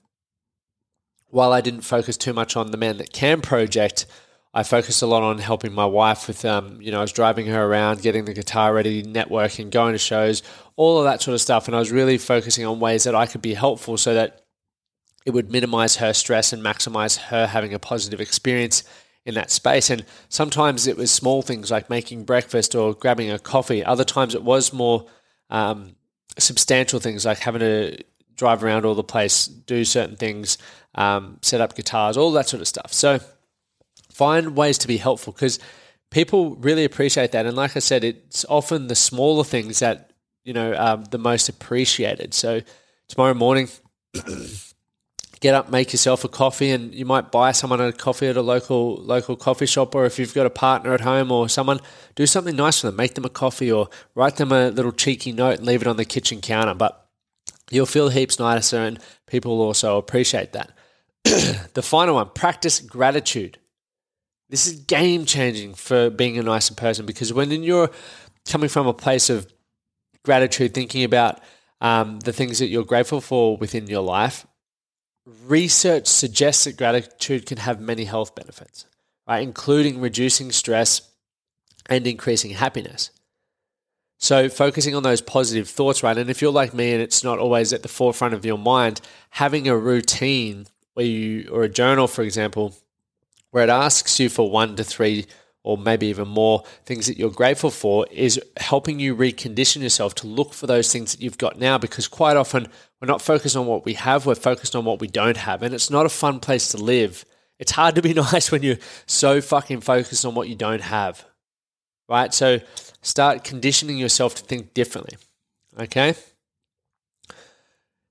while 1.30 1.52
I 1.52 1.60
didn't 1.60 1.82
focus 1.82 2.16
too 2.16 2.32
much 2.32 2.56
on 2.56 2.70
the 2.70 2.78
Man 2.78 2.96
That 2.98 3.12
Can 3.12 3.40
project, 3.42 4.06
I 4.54 4.62
focused 4.62 5.02
a 5.02 5.06
lot 5.06 5.22
on 5.22 5.38
helping 5.38 5.72
my 5.72 5.84
wife 5.84 6.26
with, 6.26 6.44
um, 6.44 6.80
you 6.80 6.90
know, 6.90 6.98
I 6.98 7.02
was 7.02 7.12
driving 7.12 7.46
her 7.46 7.62
around, 7.62 8.00
getting 8.00 8.24
the 8.24 8.32
guitar 8.32 8.72
ready, 8.72 9.02
networking, 9.02 9.70
going 9.70 9.92
to 9.92 9.98
shows, 9.98 10.42
all 10.76 10.98
of 10.98 11.04
that 11.04 11.20
sort 11.20 11.34
of 11.34 11.40
stuff. 11.40 11.68
And 11.68 11.76
I 11.76 11.78
was 11.78 11.92
really 11.92 12.16
focusing 12.16 12.64
on 12.64 12.80
ways 12.80 13.04
that 13.04 13.14
I 13.14 13.26
could 13.26 13.42
be 13.42 13.54
helpful 13.54 13.98
so 13.98 14.14
that 14.14 14.46
it 15.28 15.34
would 15.34 15.50
minimize 15.50 15.96
her 15.96 16.14
stress 16.14 16.54
and 16.54 16.64
maximize 16.64 17.18
her 17.18 17.46
having 17.46 17.74
a 17.74 17.78
positive 17.78 18.18
experience 18.18 18.82
in 19.26 19.34
that 19.34 19.50
space. 19.50 19.90
And 19.90 20.06
sometimes 20.30 20.86
it 20.86 20.96
was 20.96 21.10
small 21.10 21.42
things 21.42 21.70
like 21.70 21.90
making 21.90 22.24
breakfast 22.24 22.74
or 22.74 22.94
grabbing 22.94 23.30
a 23.30 23.38
coffee. 23.38 23.84
Other 23.84 24.04
times 24.04 24.34
it 24.34 24.42
was 24.42 24.72
more 24.72 25.04
um, 25.50 25.96
substantial 26.38 26.98
things 26.98 27.26
like 27.26 27.40
having 27.40 27.60
to 27.60 28.02
drive 28.36 28.64
around 28.64 28.86
all 28.86 28.94
the 28.94 29.04
place, 29.04 29.46
do 29.46 29.84
certain 29.84 30.16
things, 30.16 30.56
um, 30.94 31.36
set 31.42 31.60
up 31.60 31.76
guitars, 31.76 32.16
all 32.16 32.32
that 32.32 32.48
sort 32.48 32.62
of 32.62 32.66
stuff. 32.66 32.90
So 32.90 33.20
find 34.10 34.56
ways 34.56 34.78
to 34.78 34.88
be 34.88 34.96
helpful 34.96 35.34
because 35.34 35.58
people 36.10 36.56
really 36.56 36.86
appreciate 36.86 37.32
that. 37.32 37.44
And 37.44 37.54
like 37.54 37.76
I 37.76 37.80
said, 37.80 38.02
it's 38.02 38.46
often 38.48 38.86
the 38.86 38.94
smaller 38.94 39.44
things 39.44 39.80
that 39.80 40.14
you 40.44 40.54
know 40.54 40.72
are 40.72 40.96
the 40.96 41.18
most 41.18 41.50
appreciated. 41.50 42.32
So 42.32 42.62
tomorrow 43.08 43.34
morning. 43.34 43.68
get 45.40 45.54
up, 45.54 45.70
make 45.70 45.92
yourself 45.92 46.24
a 46.24 46.28
coffee, 46.28 46.70
and 46.70 46.94
you 46.94 47.04
might 47.04 47.30
buy 47.30 47.52
someone 47.52 47.80
a 47.80 47.92
coffee 47.92 48.26
at 48.26 48.36
a 48.36 48.42
local 48.42 48.96
local 48.96 49.36
coffee 49.36 49.66
shop, 49.66 49.94
or 49.94 50.04
if 50.04 50.18
you've 50.18 50.34
got 50.34 50.46
a 50.46 50.50
partner 50.50 50.92
at 50.94 51.00
home 51.00 51.30
or 51.30 51.48
someone, 51.48 51.80
do 52.14 52.26
something 52.26 52.56
nice 52.56 52.80
for 52.80 52.88
them. 52.88 52.96
Make 52.96 53.14
them 53.14 53.24
a 53.24 53.30
coffee, 53.30 53.70
or 53.70 53.88
write 54.14 54.36
them 54.36 54.52
a 54.52 54.70
little 54.70 54.92
cheeky 54.92 55.32
note 55.32 55.58
and 55.58 55.66
leave 55.66 55.82
it 55.82 55.88
on 55.88 55.96
the 55.96 56.04
kitchen 56.04 56.40
counter. 56.40 56.74
But 56.74 57.08
you'll 57.70 57.86
feel 57.86 58.08
heaps 58.08 58.38
nicer, 58.38 58.78
and 58.78 58.98
people 59.26 59.56
will 59.56 59.66
also 59.66 59.98
appreciate 59.98 60.52
that. 60.52 60.72
the 61.74 61.82
final 61.82 62.16
one: 62.16 62.30
practice 62.34 62.80
gratitude. 62.80 63.58
This 64.50 64.66
is 64.66 64.80
game 64.80 65.26
changing 65.26 65.74
for 65.74 66.08
being 66.08 66.38
a 66.38 66.42
nicer 66.42 66.74
person 66.74 67.04
because 67.04 67.32
when 67.34 67.50
you're 67.50 67.90
coming 68.48 68.70
from 68.70 68.86
a 68.86 68.94
place 68.94 69.28
of 69.28 69.46
gratitude, 70.24 70.72
thinking 70.74 71.04
about 71.04 71.40
um, 71.80 72.20
the 72.20 72.32
things 72.32 72.58
that 72.58 72.68
you're 72.68 72.84
grateful 72.84 73.20
for 73.20 73.56
within 73.56 73.86
your 73.86 74.02
life, 74.02 74.46
research 75.46 76.06
suggests 76.06 76.64
that 76.64 76.76
gratitude 76.76 77.46
can 77.46 77.58
have 77.58 77.80
many 77.80 78.04
health 78.04 78.34
benefits, 78.34 78.86
right, 79.26 79.42
including 79.42 80.00
reducing 80.00 80.52
stress 80.52 81.02
and 81.86 82.06
increasing 82.06 82.52
happiness. 82.52 83.10
So, 84.20 84.48
focusing 84.48 84.94
on 84.94 85.04
those 85.04 85.20
positive 85.20 85.68
thoughts, 85.68 86.02
right? 86.02 86.18
And 86.18 86.28
if 86.28 86.42
you're 86.42 86.50
like 86.50 86.74
me 86.74 86.92
and 86.92 87.00
it's 87.00 87.22
not 87.22 87.38
always 87.38 87.72
at 87.72 87.82
the 87.82 87.88
forefront 87.88 88.34
of 88.34 88.44
your 88.44 88.58
mind, 88.58 89.00
having 89.30 89.68
a 89.68 89.76
routine 89.76 90.66
where 90.94 91.06
you, 91.06 91.48
or 91.52 91.62
a 91.62 91.68
journal, 91.68 92.08
for 92.08 92.22
example, 92.22 92.74
where 93.50 93.62
it 93.62 93.70
asks 93.70 94.18
you 94.18 94.28
for 94.28 94.50
one 94.50 94.74
to 94.76 94.82
three 94.82 95.26
or 95.68 95.76
maybe 95.76 96.06
even 96.06 96.26
more 96.26 96.64
things 96.86 97.06
that 97.06 97.18
you're 97.18 97.30
grateful 97.30 97.70
for 97.70 98.06
is 98.10 98.40
helping 98.56 98.98
you 98.98 99.14
recondition 99.14 99.82
yourself 99.82 100.14
to 100.14 100.26
look 100.26 100.54
for 100.54 100.66
those 100.66 100.90
things 100.90 101.12
that 101.12 101.20
you've 101.20 101.36
got 101.36 101.58
now 101.58 101.76
because 101.76 102.08
quite 102.08 102.38
often 102.38 102.66
we're 102.98 103.06
not 103.06 103.20
focused 103.20 103.54
on 103.54 103.66
what 103.66 103.84
we 103.84 103.92
have, 103.92 104.24
we're 104.24 104.34
focused 104.34 104.74
on 104.74 104.86
what 104.86 104.98
we 104.98 105.08
don't 105.08 105.36
have. 105.36 105.62
And 105.62 105.74
it's 105.74 105.90
not 105.90 106.06
a 106.06 106.08
fun 106.08 106.40
place 106.40 106.68
to 106.68 106.78
live. 106.78 107.22
It's 107.58 107.72
hard 107.72 107.96
to 107.96 108.00
be 108.00 108.14
nice 108.32 108.50
when 108.50 108.62
you're 108.62 108.78
so 109.04 109.42
fucking 109.42 109.82
focused 109.82 110.24
on 110.24 110.34
what 110.34 110.48
you 110.48 110.54
don't 110.54 110.80
have. 110.80 111.26
Right? 112.08 112.32
So 112.32 112.60
start 113.02 113.44
conditioning 113.44 113.98
yourself 113.98 114.36
to 114.36 114.42
think 114.44 114.72
differently. 114.72 115.18
Okay? 115.78 116.14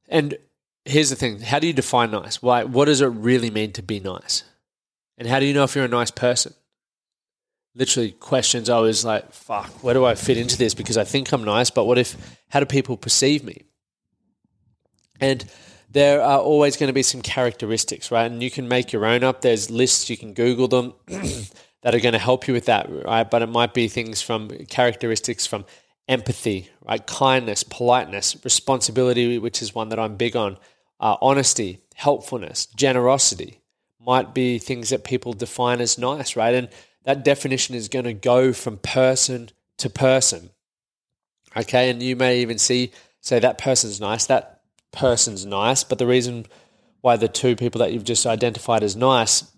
And 0.07 0.37
here's 0.85 1.09
the 1.09 1.15
thing 1.15 1.39
how 1.39 1.57
do 1.57 1.65
you 1.65 1.73
define 1.73 2.11
nice? 2.11 2.39
Why, 2.39 2.65
what 2.65 2.85
does 2.85 3.01
it 3.01 3.07
really 3.07 3.49
mean 3.49 3.71
to 3.71 3.81
be 3.81 3.99
nice? 3.99 4.43
And 5.17 5.27
how 5.27 5.39
do 5.39 5.47
you 5.47 5.55
know 5.55 5.63
if 5.63 5.75
you're 5.75 5.85
a 5.85 5.87
nice 5.87 6.11
person? 6.11 6.53
Literally 7.77 8.11
questions 8.11 8.69
I 8.69 8.79
was 8.79 9.05
like, 9.05 9.31
fuck, 9.31 9.83
where 9.83 9.93
do 9.93 10.03
I 10.03 10.15
fit 10.15 10.37
into 10.37 10.57
this? 10.57 10.73
Because 10.73 10.97
I 10.97 11.03
think 11.03 11.31
I'm 11.31 11.43
nice, 11.43 11.69
but 11.69 11.85
what 11.85 11.97
if, 11.97 12.17
how 12.49 12.59
do 12.59 12.65
people 12.65 12.97
perceive 12.97 13.43
me? 13.43 13.65
And 15.21 15.45
there 15.89 16.21
are 16.21 16.39
always 16.39 16.75
going 16.75 16.87
to 16.87 16.93
be 16.93 17.03
some 17.03 17.21
characteristics, 17.21 18.11
right? 18.11 18.29
And 18.29 18.41
you 18.41 18.49
can 18.49 18.67
make 18.67 18.91
your 18.91 19.05
own 19.05 19.23
up. 19.23 19.41
There's 19.41 19.69
lists, 19.69 20.09
you 20.09 20.17
can 20.17 20.33
Google 20.33 20.67
them 20.67 20.93
that 21.83 21.93
are 21.93 21.99
going 21.99 22.13
to 22.13 22.19
help 22.19 22.47
you 22.47 22.53
with 22.53 22.65
that, 22.65 22.87
right? 22.89 23.29
But 23.29 23.43
it 23.43 23.49
might 23.49 23.73
be 23.73 23.87
things 23.87 24.21
from 24.21 24.49
characteristics 24.65 25.45
from 25.45 25.65
empathy, 26.07 26.69
right? 26.81 27.05
Kindness, 27.05 27.63
politeness, 27.63 28.35
responsibility, 28.43 29.37
which 29.37 29.61
is 29.61 29.75
one 29.75 29.89
that 29.89 29.99
I'm 29.99 30.15
big 30.15 30.35
on, 30.35 30.57
uh, 30.99 31.17
honesty, 31.21 31.81
helpfulness, 31.93 32.65
generosity 32.65 33.61
might 33.99 34.33
be 34.33 34.57
things 34.57 34.89
that 34.89 35.03
people 35.03 35.33
define 35.33 35.81
as 35.81 35.97
nice, 35.97 36.37
right? 36.37 36.55
And 36.55 36.69
that 37.07 37.23
definition 37.23 37.73
is 37.73 37.87
going 37.87 38.03
to 38.03 38.11
go 38.11 38.51
from 38.51 38.79
person 38.79 39.49
to 39.77 39.89
person. 39.89 40.49
Okay, 41.55 41.89
and 41.89 42.03
you 42.03 42.17
may 42.17 42.41
even 42.41 42.57
see, 42.57 42.91
say, 43.21 43.39
that 43.39 43.57
person's 43.57 44.01
nice, 44.01 44.25
that 44.25 44.59
person's 44.91 45.45
nice, 45.45 45.85
but 45.85 45.99
the 45.99 46.05
reason 46.05 46.45
why 46.99 47.15
the 47.15 47.29
two 47.29 47.55
people 47.55 47.79
that 47.79 47.93
you've 47.93 48.03
just 48.03 48.25
identified 48.25 48.83
as 48.83 48.97
nice, 48.97 49.49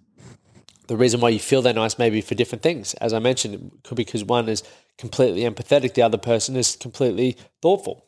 the 0.86 0.96
reason 0.96 1.22
why 1.22 1.30
you 1.30 1.40
feel 1.40 1.64
they're 1.64 1.74
nice 1.74 1.98
may 1.98 2.12
be 2.12 2.22
for 2.22 2.36
different 2.36 2.62
things. 2.62 2.94
As 2.96 3.14
I 3.14 3.20
mentioned, 3.20 3.56
it 3.56 3.84
could 3.84 3.98
be 3.98 4.04
because 4.04 4.24
one 4.24 4.48
is 4.48 4.62
completely 5.00 5.42
empathetic, 5.42 5.96
the 5.96 6.04
other 6.04 6.20
person 6.20 6.56
is 6.56 6.76
completely 6.76 7.36
thoughtful. 7.64 8.06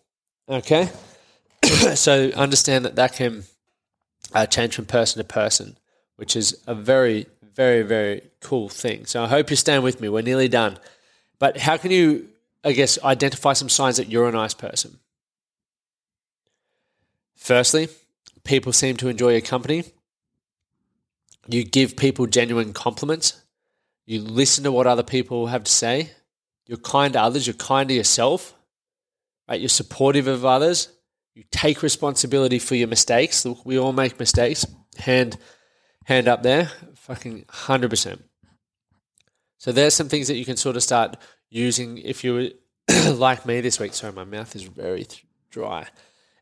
Okay, 0.47 0.87
so 1.95 2.29
understand 2.35 2.85
that 2.85 2.95
that 2.95 3.13
can 3.13 3.45
uh, 4.35 4.45
change 4.45 4.75
from 4.75 4.85
person 4.85 5.17
to 5.17 5.27
person, 5.27 5.77
which 6.17 6.35
is 6.35 6.61
a 6.67 6.75
very 6.75 7.25
very, 7.55 7.83
very 7.83 8.21
cool 8.39 8.69
thing. 8.69 9.05
So 9.05 9.23
I 9.23 9.27
hope 9.27 9.49
you're 9.49 9.57
staying 9.57 9.83
with 9.83 10.01
me. 10.01 10.09
We're 10.09 10.21
nearly 10.21 10.47
done. 10.47 10.77
But 11.39 11.57
how 11.57 11.77
can 11.77 11.91
you, 11.91 12.29
I 12.63 12.71
guess, 12.71 13.01
identify 13.03 13.53
some 13.53 13.69
signs 13.69 13.97
that 13.97 14.09
you're 14.09 14.29
a 14.29 14.31
nice 14.31 14.53
person? 14.53 14.99
Firstly, 17.35 17.89
people 18.43 18.71
seem 18.73 18.97
to 18.97 19.09
enjoy 19.09 19.31
your 19.31 19.41
company. 19.41 19.83
You 21.47 21.63
give 21.63 21.97
people 21.97 22.27
genuine 22.27 22.73
compliments. 22.73 23.41
You 24.05 24.21
listen 24.21 24.63
to 24.65 24.71
what 24.71 24.87
other 24.87 25.03
people 25.03 25.47
have 25.47 25.63
to 25.63 25.71
say. 25.71 26.11
You're 26.67 26.77
kind 26.77 27.13
to 27.13 27.21
others. 27.21 27.47
You're 27.47 27.55
kind 27.55 27.89
to 27.89 27.95
yourself. 27.95 28.53
Right? 29.49 29.59
You're 29.59 29.69
supportive 29.69 30.27
of 30.27 30.45
others. 30.45 30.89
You 31.33 31.43
take 31.51 31.81
responsibility 31.81 32.59
for 32.59 32.75
your 32.75 32.87
mistakes. 32.87 33.45
Look, 33.45 33.65
we 33.65 33.79
all 33.79 33.93
make 33.93 34.19
mistakes. 34.19 34.65
Hand, 34.97 35.37
hand 36.05 36.27
up 36.27 36.43
there. 36.43 36.69
Fucking 37.01 37.45
100%. 37.45 38.19
So 39.57 39.71
there's 39.71 39.95
some 39.95 40.07
things 40.07 40.27
that 40.27 40.35
you 40.35 40.45
can 40.45 40.55
sort 40.55 40.75
of 40.75 40.83
start 40.83 41.17
using 41.49 41.97
if 41.97 42.23
you're 42.23 42.49
like 43.11 43.43
me 43.43 43.59
this 43.59 43.79
week. 43.79 43.95
Sorry, 43.95 44.13
my 44.13 44.23
mouth 44.23 44.55
is 44.55 44.63
very 44.63 45.07
dry. 45.49 45.87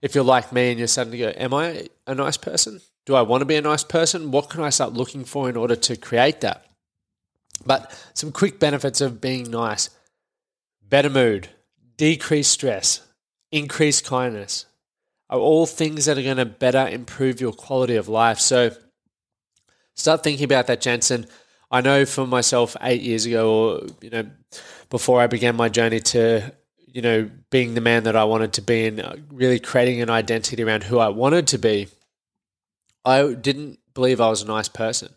If 0.01 0.15
you're 0.15 0.25
like 0.25 0.51
me 0.51 0.69
and 0.69 0.77
you're 0.77 0.89
starting 0.89 1.11
to 1.11 1.17
go, 1.17 1.29
Am 1.29 1.53
I 1.53 1.87
a 2.05 2.13
nice 2.13 2.35
person? 2.35 2.81
Do 3.05 3.15
I 3.15 3.21
want 3.21 3.39
to 3.39 3.45
be 3.45 3.55
a 3.55 3.61
nice 3.61 3.85
person? 3.85 4.31
What 4.31 4.49
can 4.49 4.61
I 4.61 4.69
start 4.69 4.91
looking 4.91 5.23
for 5.23 5.49
in 5.49 5.55
order 5.55 5.77
to 5.77 5.95
create 5.95 6.41
that? 6.41 6.65
But 7.65 7.97
some 8.13 8.33
quick 8.33 8.59
benefits 8.59 8.99
of 8.99 9.21
being 9.21 9.49
nice 9.49 9.89
better 10.89 11.09
mood, 11.09 11.47
decreased 11.95 12.51
stress, 12.51 13.07
increased 13.49 14.05
kindness 14.05 14.65
are 15.29 15.39
all 15.39 15.65
things 15.65 16.03
that 16.03 16.17
are 16.17 16.23
going 16.23 16.35
to 16.35 16.45
better 16.45 16.85
improve 16.85 17.39
your 17.39 17.53
quality 17.53 17.95
of 17.95 18.09
life. 18.09 18.39
So, 18.39 18.71
start 19.99 20.23
thinking 20.23 20.45
about 20.45 20.67
that, 20.67 20.81
Jensen. 20.81 21.25
I 21.71 21.81
know 21.81 22.05
for 22.05 22.25
myself, 22.25 22.75
eight 22.81 23.01
years 23.01 23.25
ago, 23.25 23.53
or 23.53 23.87
you 24.01 24.09
know, 24.09 24.25
before 24.89 25.21
I 25.21 25.27
began 25.27 25.55
my 25.55 25.69
journey 25.69 25.99
to 25.99 26.53
you 26.87 27.01
know 27.01 27.29
being 27.51 27.75
the 27.75 27.81
man 27.81 28.03
that 28.03 28.15
I 28.15 28.23
wanted 28.23 28.53
to 28.53 28.61
be 28.61 28.87
and 28.87 28.99
uh, 28.99 29.15
really 29.31 29.59
creating 29.59 30.01
an 30.01 30.09
identity 30.09 30.63
around 30.63 30.83
who 30.83 30.99
I 30.99 31.09
wanted 31.09 31.47
to 31.47 31.57
be, 31.57 31.87
I 33.05 33.33
didn't 33.33 33.79
believe 33.93 34.19
I 34.19 34.29
was 34.29 34.41
a 34.41 34.47
nice 34.47 34.69
person. 34.69 35.13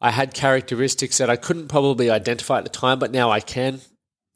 I 0.00 0.10
had 0.10 0.34
characteristics 0.34 1.18
that 1.18 1.30
I 1.30 1.36
couldn't 1.36 1.68
probably 1.68 2.10
identify 2.10 2.58
at 2.58 2.64
the 2.64 2.70
time, 2.70 2.98
but 2.98 3.10
now 3.10 3.30
I 3.30 3.40
can. 3.40 3.80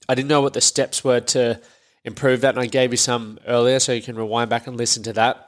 I 0.08 0.14
didn't 0.14 0.28
know 0.28 0.40
what 0.40 0.54
the 0.54 0.62
steps 0.62 1.04
were 1.04 1.20
to 1.20 1.60
improve 2.04 2.40
that, 2.40 2.54
and 2.54 2.60
I 2.62 2.66
gave 2.66 2.90
you 2.90 2.96
some 2.96 3.38
earlier, 3.46 3.78
so 3.78 3.92
you 3.92 4.00
can 4.00 4.16
rewind 4.16 4.48
back 4.48 4.66
and 4.66 4.78
listen 4.78 5.02
to 5.02 5.12
that. 5.14 5.47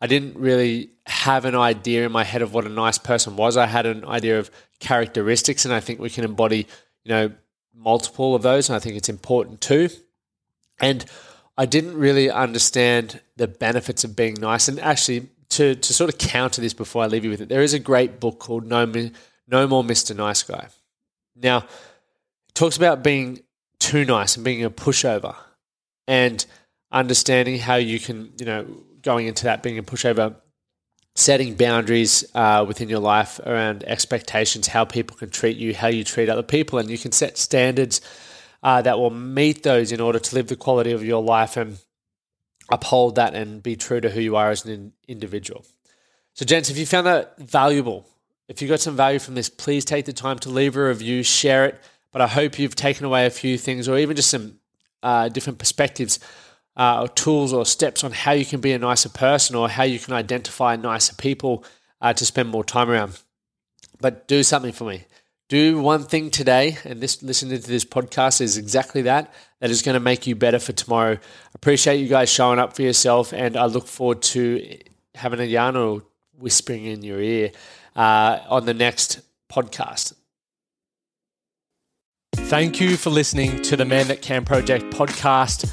I 0.00 0.06
didn't 0.06 0.36
really 0.38 0.90
have 1.06 1.44
an 1.44 1.54
idea 1.54 2.06
in 2.06 2.12
my 2.12 2.24
head 2.24 2.42
of 2.42 2.54
what 2.54 2.64
a 2.64 2.70
nice 2.70 2.98
person 2.98 3.36
was. 3.36 3.56
I 3.56 3.66
had 3.66 3.86
an 3.86 4.04
idea 4.04 4.38
of 4.38 4.50
characteristics, 4.78 5.64
and 5.64 5.74
I 5.74 5.80
think 5.80 6.00
we 6.00 6.10
can 6.10 6.24
embody, 6.24 6.66
you 7.04 7.10
know, 7.10 7.32
multiple 7.74 8.34
of 8.34 8.42
those. 8.42 8.68
And 8.68 8.76
I 8.76 8.78
think 8.78 8.96
it's 8.96 9.08
important 9.08 9.60
too. 9.60 9.90
And 10.80 11.04
I 11.58 11.66
didn't 11.66 11.96
really 11.96 12.30
understand 12.30 13.20
the 13.36 13.46
benefits 13.46 14.04
of 14.04 14.16
being 14.16 14.34
nice. 14.34 14.68
And 14.68 14.80
actually, 14.80 15.28
to, 15.50 15.74
to 15.74 15.92
sort 15.92 16.08
of 16.08 16.18
counter 16.18 16.62
this 16.62 16.72
before 16.72 17.02
I 17.02 17.06
leave 17.06 17.24
you 17.24 17.30
with 17.30 17.42
it, 17.42 17.48
there 17.48 17.62
is 17.62 17.74
a 17.74 17.78
great 17.78 18.20
book 18.20 18.38
called 18.38 18.64
No, 18.64 18.86
no 19.46 19.66
More 19.66 19.82
Mr. 19.82 20.16
Nice 20.16 20.42
Guy. 20.42 20.68
Now, 21.36 21.58
it 21.58 22.54
talks 22.54 22.76
about 22.76 23.02
being 23.02 23.40
too 23.78 24.04
nice 24.04 24.36
and 24.36 24.44
being 24.44 24.64
a 24.64 24.70
pushover 24.70 25.34
and 26.06 26.44
understanding 26.92 27.58
how 27.58 27.76
you 27.76 27.98
can, 27.98 28.32
you 28.38 28.46
know, 28.46 28.66
going 29.02 29.26
into 29.26 29.44
that 29.44 29.62
being 29.62 29.78
a 29.78 29.82
pushover, 29.82 30.36
setting 31.14 31.54
boundaries 31.54 32.24
uh, 32.34 32.64
within 32.66 32.88
your 32.88 33.00
life 33.00 33.38
around 33.40 33.84
expectations, 33.84 34.68
how 34.68 34.84
people 34.84 35.16
can 35.16 35.30
treat 35.30 35.56
you, 35.56 35.74
how 35.74 35.88
you 35.88 36.04
treat 36.04 36.28
other 36.28 36.42
people, 36.42 36.78
and 36.78 36.90
you 36.90 36.98
can 36.98 37.12
set 37.12 37.38
standards 37.38 38.00
uh, 38.62 38.82
that 38.82 38.98
will 38.98 39.10
meet 39.10 39.62
those 39.62 39.92
in 39.92 40.00
order 40.00 40.18
to 40.18 40.34
live 40.34 40.48
the 40.48 40.56
quality 40.56 40.92
of 40.92 41.04
your 41.04 41.22
life 41.22 41.56
and 41.56 41.78
uphold 42.70 43.16
that 43.16 43.34
and 43.34 43.62
be 43.62 43.76
true 43.76 44.00
to 44.00 44.10
who 44.10 44.20
you 44.20 44.36
are 44.36 44.50
as 44.50 44.64
an 44.64 44.92
individual. 45.08 45.64
So, 46.34 46.44
gents, 46.44 46.70
if 46.70 46.78
you 46.78 46.86
found 46.86 47.06
that 47.06 47.38
valuable, 47.38 48.06
if 48.48 48.62
you 48.62 48.68
got 48.68 48.80
some 48.80 48.96
value 48.96 49.18
from 49.18 49.34
this, 49.34 49.48
please 49.48 49.84
take 49.84 50.04
the 50.04 50.12
time 50.12 50.38
to 50.40 50.48
leave 50.50 50.76
a 50.76 50.84
review, 50.86 51.22
share 51.22 51.66
it. 51.66 51.80
But 52.12 52.22
I 52.22 52.26
hope 52.26 52.58
you've 52.58 52.74
taken 52.74 53.06
away 53.06 53.26
a 53.26 53.30
few 53.30 53.56
things 53.56 53.88
or 53.88 53.96
even 53.98 54.16
just 54.16 54.30
some 54.30 54.58
uh, 55.02 55.28
different 55.28 55.58
perspectives 55.58 56.18
uh, 56.76 57.02
or 57.02 57.08
tools 57.08 57.52
or 57.52 57.66
steps 57.66 58.04
on 58.04 58.12
how 58.12 58.32
you 58.32 58.44
can 58.44 58.60
be 58.60 58.72
a 58.72 58.78
nicer 58.78 59.08
person 59.08 59.56
or 59.56 59.68
how 59.68 59.82
you 59.82 59.98
can 59.98 60.14
identify 60.14 60.76
nicer 60.76 61.14
people 61.14 61.64
uh, 62.00 62.12
to 62.12 62.24
spend 62.24 62.48
more 62.48 62.64
time 62.64 62.90
around. 62.90 63.18
But 64.00 64.28
do 64.28 64.42
something 64.42 64.72
for 64.72 64.84
me. 64.84 65.04
Do 65.48 65.80
one 65.80 66.04
thing 66.04 66.30
today, 66.30 66.78
and 66.84 67.00
this 67.00 67.24
listening 67.24 67.60
to 67.60 67.66
this 67.66 67.84
podcast 67.84 68.40
is 68.40 68.56
exactly 68.56 69.02
that. 69.02 69.34
That 69.58 69.70
is 69.70 69.82
going 69.82 69.94
to 69.94 70.00
make 70.00 70.26
you 70.26 70.36
better 70.36 70.60
for 70.60 70.72
tomorrow. 70.72 71.18
Appreciate 71.54 71.96
you 71.96 72.06
guys 72.06 72.30
showing 72.30 72.60
up 72.60 72.76
for 72.76 72.82
yourself, 72.82 73.32
and 73.32 73.56
I 73.56 73.66
look 73.66 73.88
forward 73.88 74.22
to 74.22 74.78
having 75.16 75.40
a 75.40 75.44
yarn 75.44 75.76
or 75.76 76.02
whispering 76.38 76.86
in 76.86 77.02
your 77.02 77.20
ear 77.20 77.50
uh, 77.96 78.38
on 78.48 78.64
the 78.64 78.74
next 78.74 79.20
podcast. 79.52 80.14
Thank 82.36 82.80
you 82.80 82.96
for 82.96 83.10
listening 83.10 83.60
to 83.62 83.76
the 83.76 83.84
Man 83.84 84.08
That 84.08 84.22
Can 84.22 84.44
Project 84.44 84.84
podcast. 84.94 85.72